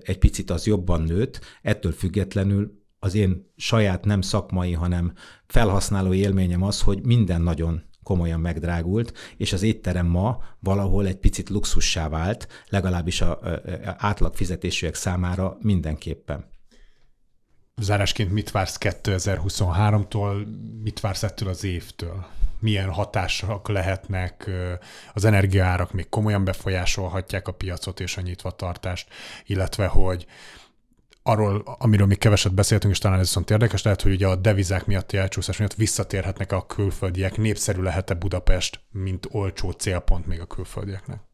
egy 0.03 0.19
picit 0.19 0.51
az 0.51 0.67
jobban 0.67 1.03
nőtt, 1.03 1.41
ettől 1.63 1.93
függetlenül 1.93 2.79
az 2.99 3.15
én 3.15 3.53
saját 3.57 4.05
nem 4.05 4.21
szakmai, 4.21 4.73
hanem 4.73 5.13
felhasználó 5.47 6.13
élményem 6.13 6.63
az, 6.63 6.81
hogy 6.81 7.03
minden 7.03 7.41
nagyon 7.41 7.83
komolyan 8.03 8.41
megdrágult, 8.41 9.13
és 9.37 9.53
az 9.53 9.63
étterem 9.63 10.07
ma 10.07 10.43
valahol 10.61 11.07
egy 11.07 11.19
picit 11.19 11.49
luxussá 11.49 12.09
vált, 12.09 12.49
legalábbis 12.69 13.21
a, 13.21 13.41
átlag 13.97 14.35
fizetésűek 14.35 14.95
számára 14.95 15.57
mindenképpen. 15.61 16.45
Zárásként 17.77 18.33
mit 18.33 18.51
vársz 18.51 18.77
2023-tól, 18.81 20.47
mit 20.83 21.01
vársz 21.01 21.23
ettől 21.23 21.49
az 21.49 21.65
évtől? 21.65 22.27
Milyen 22.61 22.91
hatások 22.91 23.69
lehetnek, 23.69 24.51
az 25.13 25.25
energiaárak 25.25 25.93
még 25.93 26.09
komolyan 26.09 26.45
befolyásolhatják 26.45 27.49
a 27.49 27.53
piacot 27.53 28.01
és 28.01 28.17
a 28.17 28.21
nyitvatartást, 28.21 29.09
illetve 29.45 29.87
hogy 29.87 30.27
arról, 31.23 31.77
amiről 31.79 32.07
még 32.07 32.19
keveset 32.19 32.55
beszéltünk, 32.55 32.93
és 32.93 32.99
talán 32.99 33.19
ez 33.19 33.25
viszont 33.25 33.51
érdekes, 33.51 33.83
lehet, 33.83 34.03
hogy 34.03 34.13
ugye 34.13 34.27
a 34.27 34.37
devizák 34.37 34.87
miatti 34.87 35.17
elcsúszás 35.17 35.57
miatt 35.57 35.75
visszatérhetnek 35.75 36.53
a 36.53 36.67
külföldiek, 36.67 37.37
népszerű 37.37 37.83
lehet-e 37.83 38.15
Budapest, 38.15 38.81
mint 38.91 39.29
olcsó 39.31 39.71
célpont 39.71 40.27
még 40.27 40.41
a 40.41 40.47
külföldieknek? 40.47 41.28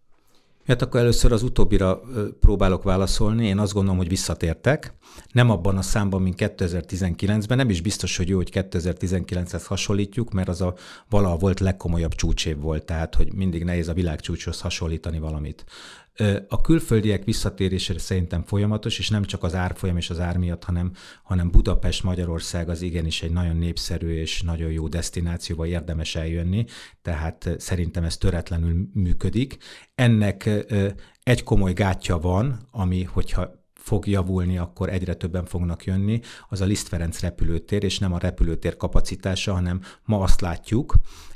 Hát 0.66 0.83
akkor 0.83 1.00
először 1.00 1.33
az 1.33 1.42
utóbbira 1.42 2.00
próbálok 2.40 2.83
válaszolni. 2.83 3.46
Én 3.46 3.59
azt 3.59 3.72
gondolom, 3.72 3.98
hogy 3.98 4.09
visszatértek. 4.09 4.94
Nem 5.33 5.50
abban 5.50 5.77
a 5.77 5.83
számban, 5.83 6.22
mint 6.22 6.37
2019-ben. 6.38 7.57
Nem 7.57 7.70
is 7.70 7.81
biztos, 7.81 8.16
hogy 8.16 8.29
jó, 8.29 8.37
hogy 8.37 8.50
2019-hez 8.53 9.62
hasonlítjuk, 9.66 10.33
mert 10.33 10.48
az 10.48 10.61
a 10.61 10.74
valaha 11.09 11.37
volt 11.37 11.61
legkomolyabb 11.61 12.14
csúcsév 12.14 12.59
volt, 12.59 12.85
tehát 12.85 13.14
hogy 13.14 13.33
mindig 13.33 13.64
nehéz 13.64 13.88
a 13.88 13.92
világcsúcshoz 13.92 14.61
hasonlítani 14.61 15.18
valamit. 15.18 15.64
A 16.48 16.61
külföldiek 16.61 17.24
visszatérésére 17.24 17.98
szerintem 17.98 18.42
folyamatos, 18.42 18.98
és 18.98 19.09
nem 19.09 19.24
csak 19.24 19.42
az 19.42 19.55
árfolyam 19.55 19.96
és 19.96 20.11
az 20.11 20.20
ár 20.20 20.37
miatt, 20.37 20.64
hanem, 20.64 20.92
hanem 21.22 21.50
Budapest, 21.50 22.03
Magyarország 22.03 22.68
az 22.68 22.83
igenis 22.83 23.22
egy 23.22 23.33
nagyon 23.33 23.57
népszerű 23.57 24.09
és 24.09 24.42
nagyon 24.42 24.70
jó 24.70 24.88
destinációba 24.88 25.66
érdemes 25.66 26.14
eljönni, 26.14 26.64
tehát 27.03 27.50
szerintem 27.59 28.05
ez 28.05 28.16
töretlenül 28.16 28.88
működik. 28.92 29.57
Ennek 29.94 30.50
egy 31.22 31.42
komoly 31.42 31.72
gátja 31.72 32.18
van, 32.18 32.68
ami, 32.70 33.03
hogyha 33.03 33.62
fog 33.74 34.07
javulni, 34.07 34.59
akkor 34.59 34.88
egyre 34.88 35.14
többen 35.14 35.44
fognak 35.44 35.85
jönni, 35.85 36.20
az 36.48 36.61
a 36.61 36.64
Liszt 36.64 36.88
Ferenc 36.88 37.20
repülőtér, 37.20 37.85
és 37.85 37.98
nem 37.98 38.12
a 38.12 38.18
repülőtér 38.18 38.77
kapacitása, 38.77 39.53
hanem 39.53 39.81
ma 40.05 40.20
azt 40.20 40.40
látjuk, 40.40 40.94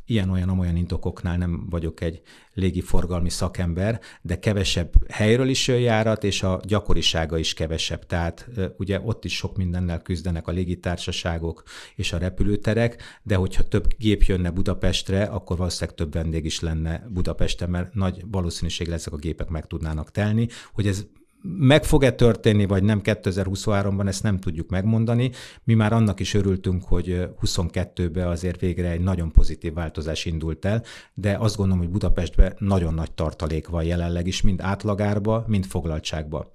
ilyen-olyan-olyan 0.08 0.76
indokoknál 0.76 1.36
nem 1.36 1.66
vagyok 1.70 2.00
egy 2.00 2.20
légiforgalmi 2.54 3.30
szakember, 3.30 4.00
de 4.22 4.38
kevesebb 4.38 5.10
helyről 5.10 5.48
is 5.48 5.68
járat, 5.68 6.24
és 6.24 6.42
a 6.42 6.60
gyakorisága 6.64 7.38
is 7.38 7.54
kevesebb. 7.54 8.06
Tehát 8.06 8.48
ugye 8.76 9.00
ott 9.00 9.24
is 9.24 9.36
sok 9.36 9.56
mindennel 9.56 10.02
küzdenek 10.02 10.46
a 10.46 10.52
légitársaságok 10.52 11.62
és 11.94 12.12
a 12.12 12.18
repülőterek, 12.18 13.02
de 13.22 13.34
hogyha 13.34 13.68
több 13.68 13.86
gép 13.98 14.22
jönne 14.22 14.50
Budapestre, 14.50 15.22
akkor 15.22 15.56
valószínűleg 15.56 15.96
több 15.96 16.12
vendég 16.12 16.44
is 16.44 16.60
lenne 16.60 17.06
Budapesten, 17.08 17.70
mert 17.70 17.94
nagy 17.94 18.24
valószínűség 18.30 18.88
ezek 18.88 19.12
a 19.12 19.16
gépek 19.16 19.48
meg 19.48 19.66
tudnának 19.66 20.10
telni. 20.10 20.48
Hogy 20.72 20.86
ez 20.86 21.06
meg 21.42 21.84
fog-e 21.84 22.10
történni, 22.10 22.66
vagy 22.66 22.82
nem 22.82 23.00
2023-ban, 23.04 24.06
ezt 24.06 24.22
nem 24.22 24.38
tudjuk 24.38 24.70
megmondani. 24.70 25.30
Mi 25.64 25.74
már 25.74 25.92
annak 25.92 26.20
is 26.20 26.34
örültünk, 26.34 26.84
hogy 26.84 27.28
22-ben 27.40 28.26
azért 28.26 28.60
végre 28.60 28.90
egy 28.90 29.00
nagyon 29.00 29.32
pozitív 29.32 29.72
változás 29.72 30.24
indult 30.24 30.64
el, 30.64 30.82
de 31.14 31.36
azt 31.38 31.56
gondolom, 31.56 31.82
hogy 31.82 31.92
Budapestben 31.92 32.54
nagyon 32.58 32.94
nagy 32.94 33.12
tartalék 33.12 33.68
van 33.68 33.84
jelenleg 33.84 34.26
is, 34.26 34.42
mind 34.42 34.60
átlagárba, 34.60 35.44
mind 35.46 35.64
foglaltságba. 35.64 36.52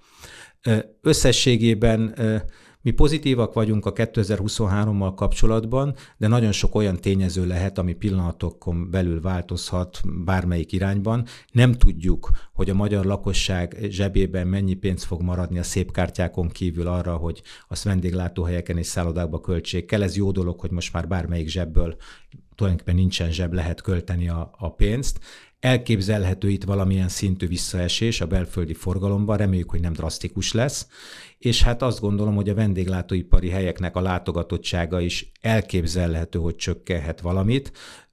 Összességében 1.02 2.16
mi 2.84 2.92
pozitívak 2.92 3.54
vagyunk 3.54 3.86
a 3.86 3.94
2023-mal 3.94 5.12
kapcsolatban, 5.16 5.96
de 6.18 6.28
nagyon 6.28 6.52
sok 6.52 6.76
olyan 6.76 6.96
tényező 6.96 7.48
lehet, 7.48 7.78
ami 7.78 7.94
pillanatokon 7.94 8.90
belül 8.90 9.22
változhat 9.22 10.02
bármelyik 10.26 10.72
irányban. 10.72 11.26
Nem 11.52 11.74
tudjuk, 11.74 12.30
hogy 12.54 12.70
a 12.70 12.74
magyar 12.74 13.06
lakosság 13.06 13.78
zsebében 13.90 14.48
mennyi 14.48 14.74
pénz 14.74 15.04
fog 15.04 15.22
maradni 15.22 15.60
a 15.60 15.64
szép 15.64 15.92
kártyákon 15.92 16.48
kívül 16.48 16.88
arra, 16.88 17.16
hogy 17.16 17.42
azt 17.68 17.84
vendéglátóhelyeken 17.84 18.78
és 18.78 18.88
szállodákba 18.88 19.40
költsék 19.40 19.86
kell. 19.86 20.04
Ez 20.04 20.16
jó 20.16 20.32
dolog, 20.32 20.60
hogy 20.60 20.72
most 20.72 20.94
már 20.94 21.08
bármelyik 21.08 21.48
zsebből 21.48 21.96
tulajdonképpen 22.56 22.96
nincsen 22.96 23.32
zseb, 23.32 23.54
lehet 23.54 23.82
költeni 23.82 24.30
a, 24.30 24.52
a 24.58 24.74
pénzt. 24.74 25.20
Elképzelhető 25.64 26.50
itt 26.50 26.64
valamilyen 26.64 27.08
szintű 27.08 27.48
visszaesés 27.48 28.22
a 28.22 28.28
belföldi 28.28 28.74
forgalomban, 28.74 29.38
reméljük, 29.38 29.70
hogy 29.70 29.80
nem 29.80 29.94
drasztikus 29.94 30.52
lesz, 30.52 30.88
és 31.38 31.64
hát 31.64 31.82
azt 31.82 32.00
gondolom, 32.00 32.36
hogy 32.36 32.50
a 32.50 32.54
vendéglátóipari 32.54 33.50
helyeknek 33.50 33.96
a 33.96 34.02
látogatottsága 34.02 35.00
is 35.00 35.32
elképzelhető, 35.42 36.40
hogy 36.40 36.56
csökkenhet 36.56 37.22
valamit. 37.22 37.72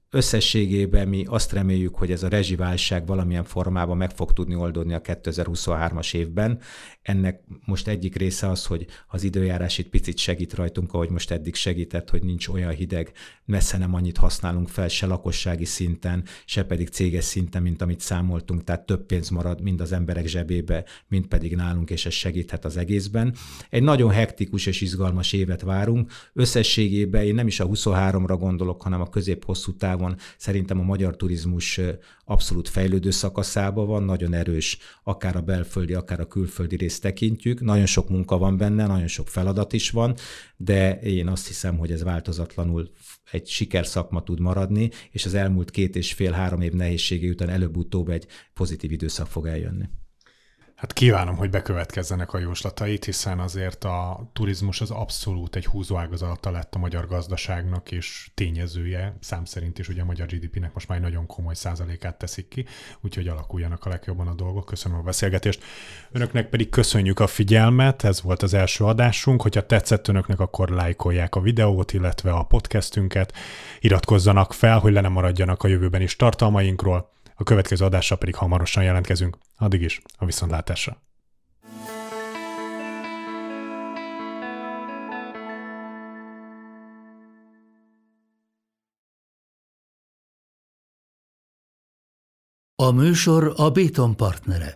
Összességében 0.09 1.07
mi 1.07 1.25
azt 1.27 1.51
reméljük, 1.51 1.95
hogy 1.95 2.11
ez 2.11 2.23
a 2.23 2.27
rezsiválság 2.27 3.05
valamilyen 3.05 3.43
formában 3.43 3.97
meg 3.97 4.11
fog 4.11 4.33
tudni 4.33 4.55
oldódni 4.55 4.93
a 4.93 5.01
2023-as 5.01 6.15
évben. 6.15 6.59
Ennek 7.01 7.41
most 7.65 7.87
egyik 7.87 8.15
része 8.15 8.49
az, 8.49 8.65
hogy 8.65 8.85
az 9.07 9.23
időjárás 9.23 9.77
itt 9.77 9.89
picit 9.89 10.17
segít 10.17 10.53
rajtunk, 10.53 10.93
ahogy 10.93 11.09
most 11.09 11.31
eddig 11.31 11.55
segített, 11.55 12.09
hogy 12.09 12.23
nincs 12.23 12.47
olyan 12.47 12.71
hideg, 12.71 13.11
messze 13.45 13.77
nem 13.77 13.93
annyit 13.93 14.17
használunk 14.17 14.69
fel 14.69 14.87
se 14.87 15.05
lakossági 15.05 15.65
szinten, 15.65 16.23
se 16.45 16.63
pedig 16.63 16.89
céges 16.89 17.23
szinten, 17.23 17.61
mint 17.61 17.81
amit 17.81 17.99
számoltunk, 17.99 18.63
tehát 18.63 18.85
több 18.85 19.05
pénz 19.05 19.29
marad 19.29 19.61
mind 19.61 19.81
az 19.81 19.91
emberek 19.91 20.25
zsebébe, 20.25 20.85
mint 21.07 21.27
pedig 21.27 21.55
nálunk, 21.55 21.89
és 21.89 22.05
ez 22.05 22.13
segíthet 22.13 22.65
az 22.65 22.77
egészben. 22.77 23.35
Egy 23.69 23.83
nagyon 23.83 24.11
hektikus 24.11 24.65
és 24.65 24.81
izgalmas 24.81 25.33
évet 25.33 25.61
várunk. 25.61 26.11
Összességében 26.33 27.23
én 27.23 27.35
nem 27.35 27.47
is 27.47 27.59
a 27.59 27.67
23-ra 27.67 28.35
gondolok, 28.39 28.81
hanem 28.81 29.01
a 29.01 29.09
közép-hosszú 29.09 29.75
távon 29.75 30.15
szerintem 30.37 30.79
a 30.79 30.83
magyar 30.83 31.15
turizmus 31.15 31.79
abszolút 32.25 32.69
fejlődő 32.69 33.09
szakaszában 33.09 33.87
van, 33.87 34.03
nagyon 34.03 34.33
erős, 34.33 34.77
akár 35.03 35.35
a 35.35 35.41
belföldi, 35.41 35.93
akár 35.93 36.19
a 36.19 36.27
külföldi 36.27 36.75
részt 36.91 37.03
tekintjük. 37.03 37.61
Nagyon 37.61 37.85
sok 37.85 38.09
munka 38.09 38.37
van 38.37 38.57
benne, 38.57 38.87
nagyon 38.87 39.07
sok 39.07 39.27
feladat 39.27 39.73
is 39.73 39.89
van, 39.89 40.15
de 40.57 40.99
én 40.99 41.27
azt 41.27 41.47
hiszem, 41.47 41.77
hogy 41.77 41.91
ez 41.91 42.03
változatlanul 42.03 42.91
egy 43.31 43.47
sikerszakma 43.47 44.23
tud 44.23 44.39
maradni, 44.39 44.89
és 45.11 45.25
az 45.25 45.33
elmúlt 45.33 45.71
két 45.71 45.95
és 45.95 46.13
fél-három 46.13 46.61
év 46.61 46.73
nehézsége 46.73 47.29
után 47.29 47.49
előbb-utóbb 47.49 48.09
egy 48.09 48.27
pozitív 48.53 48.91
időszak 48.91 49.27
fog 49.27 49.47
eljönni. 49.47 49.85
Hát 50.81 50.93
kívánom, 50.93 51.35
hogy 51.35 51.49
bekövetkezzenek 51.49 52.33
a 52.33 52.39
jóslatait, 52.39 53.05
hiszen 53.05 53.39
azért 53.39 53.83
a 53.83 54.29
turizmus 54.33 54.81
az 54.81 54.91
abszolút 54.91 55.55
egy 55.55 55.65
húzóágazata 55.65 56.51
lett 56.51 56.75
a 56.75 56.79
magyar 56.79 57.07
gazdaságnak, 57.07 57.91
és 57.91 58.29
tényezője, 58.33 59.17
szám 59.19 59.45
szerint 59.45 59.79
is 59.79 59.87
ugye 59.89 60.01
a 60.01 60.05
magyar 60.05 60.27
GDP-nek 60.27 60.73
most 60.73 60.87
már 60.87 60.97
egy 60.97 61.03
nagyon 61.03 61.25
komoly 61.25 61.53
százalékát 61.53 62.17
teszik 62.17 62.47
ki, 62.47 62.65
úgyhogy 63.01 63.27
alakuljanak 63.27 63.85
a 63.85 63.89
legjobban 63.89 64.27
a 64.27 64.33
dolgok. 64.33 64.65
Köszönöm 64.65 64.97
a 64.97 65.01
beszélgetést. 65.01 65.63
Önöknek 66.11 66.49
pedig 66.49 66.69
köszönjük 66.69 67.19
a 67.19 67.27
figyelmet, 67.27 68.03
ez 68.03 68.21
volt 68.21 68.43
az 68.43 68.53
első 68.53 68.83
adásunk. 68.83 69.41
Hogyha 69.41 69.65
tetszett 69.65 70.07
önöknek, 70.07 70.39
akkor 70.39 70.69
lájkolják 70.69 71.35
a 71.35 71.41
videót, 71.41 71.93
illetve 71.93 72.31
a 72.31 72.43
podcastünket, 72.43 73.33
iratkozzanak 73.79 74.53
fel, 74.53 74.79
hogy 74.79 74.93
le 74.93 75.01
nem 75.01 75.11
maradjanak 75.11 75.63
a 75.63 75.67
jövőben 75.67 76.01
is 76.01 76.15
tartalmainkról 76.15 77.11
a 77.41 77.43
következő 77.43 77.85
adással 77.85 78.17
pedig 78.17 78.35
hamarosan 78.35 78.83
jelentkezünk. 78.83 79.37
Addig 79.57 79.81
is, 79.81 80.01
a 80.17 80.25
viszontlátásra! 80.25 81.01
A 92.75 92.91
műsor 92.91 93.53
a 93.55 93.69
Béton 93.69 94.15
partnere. 94.15 94.73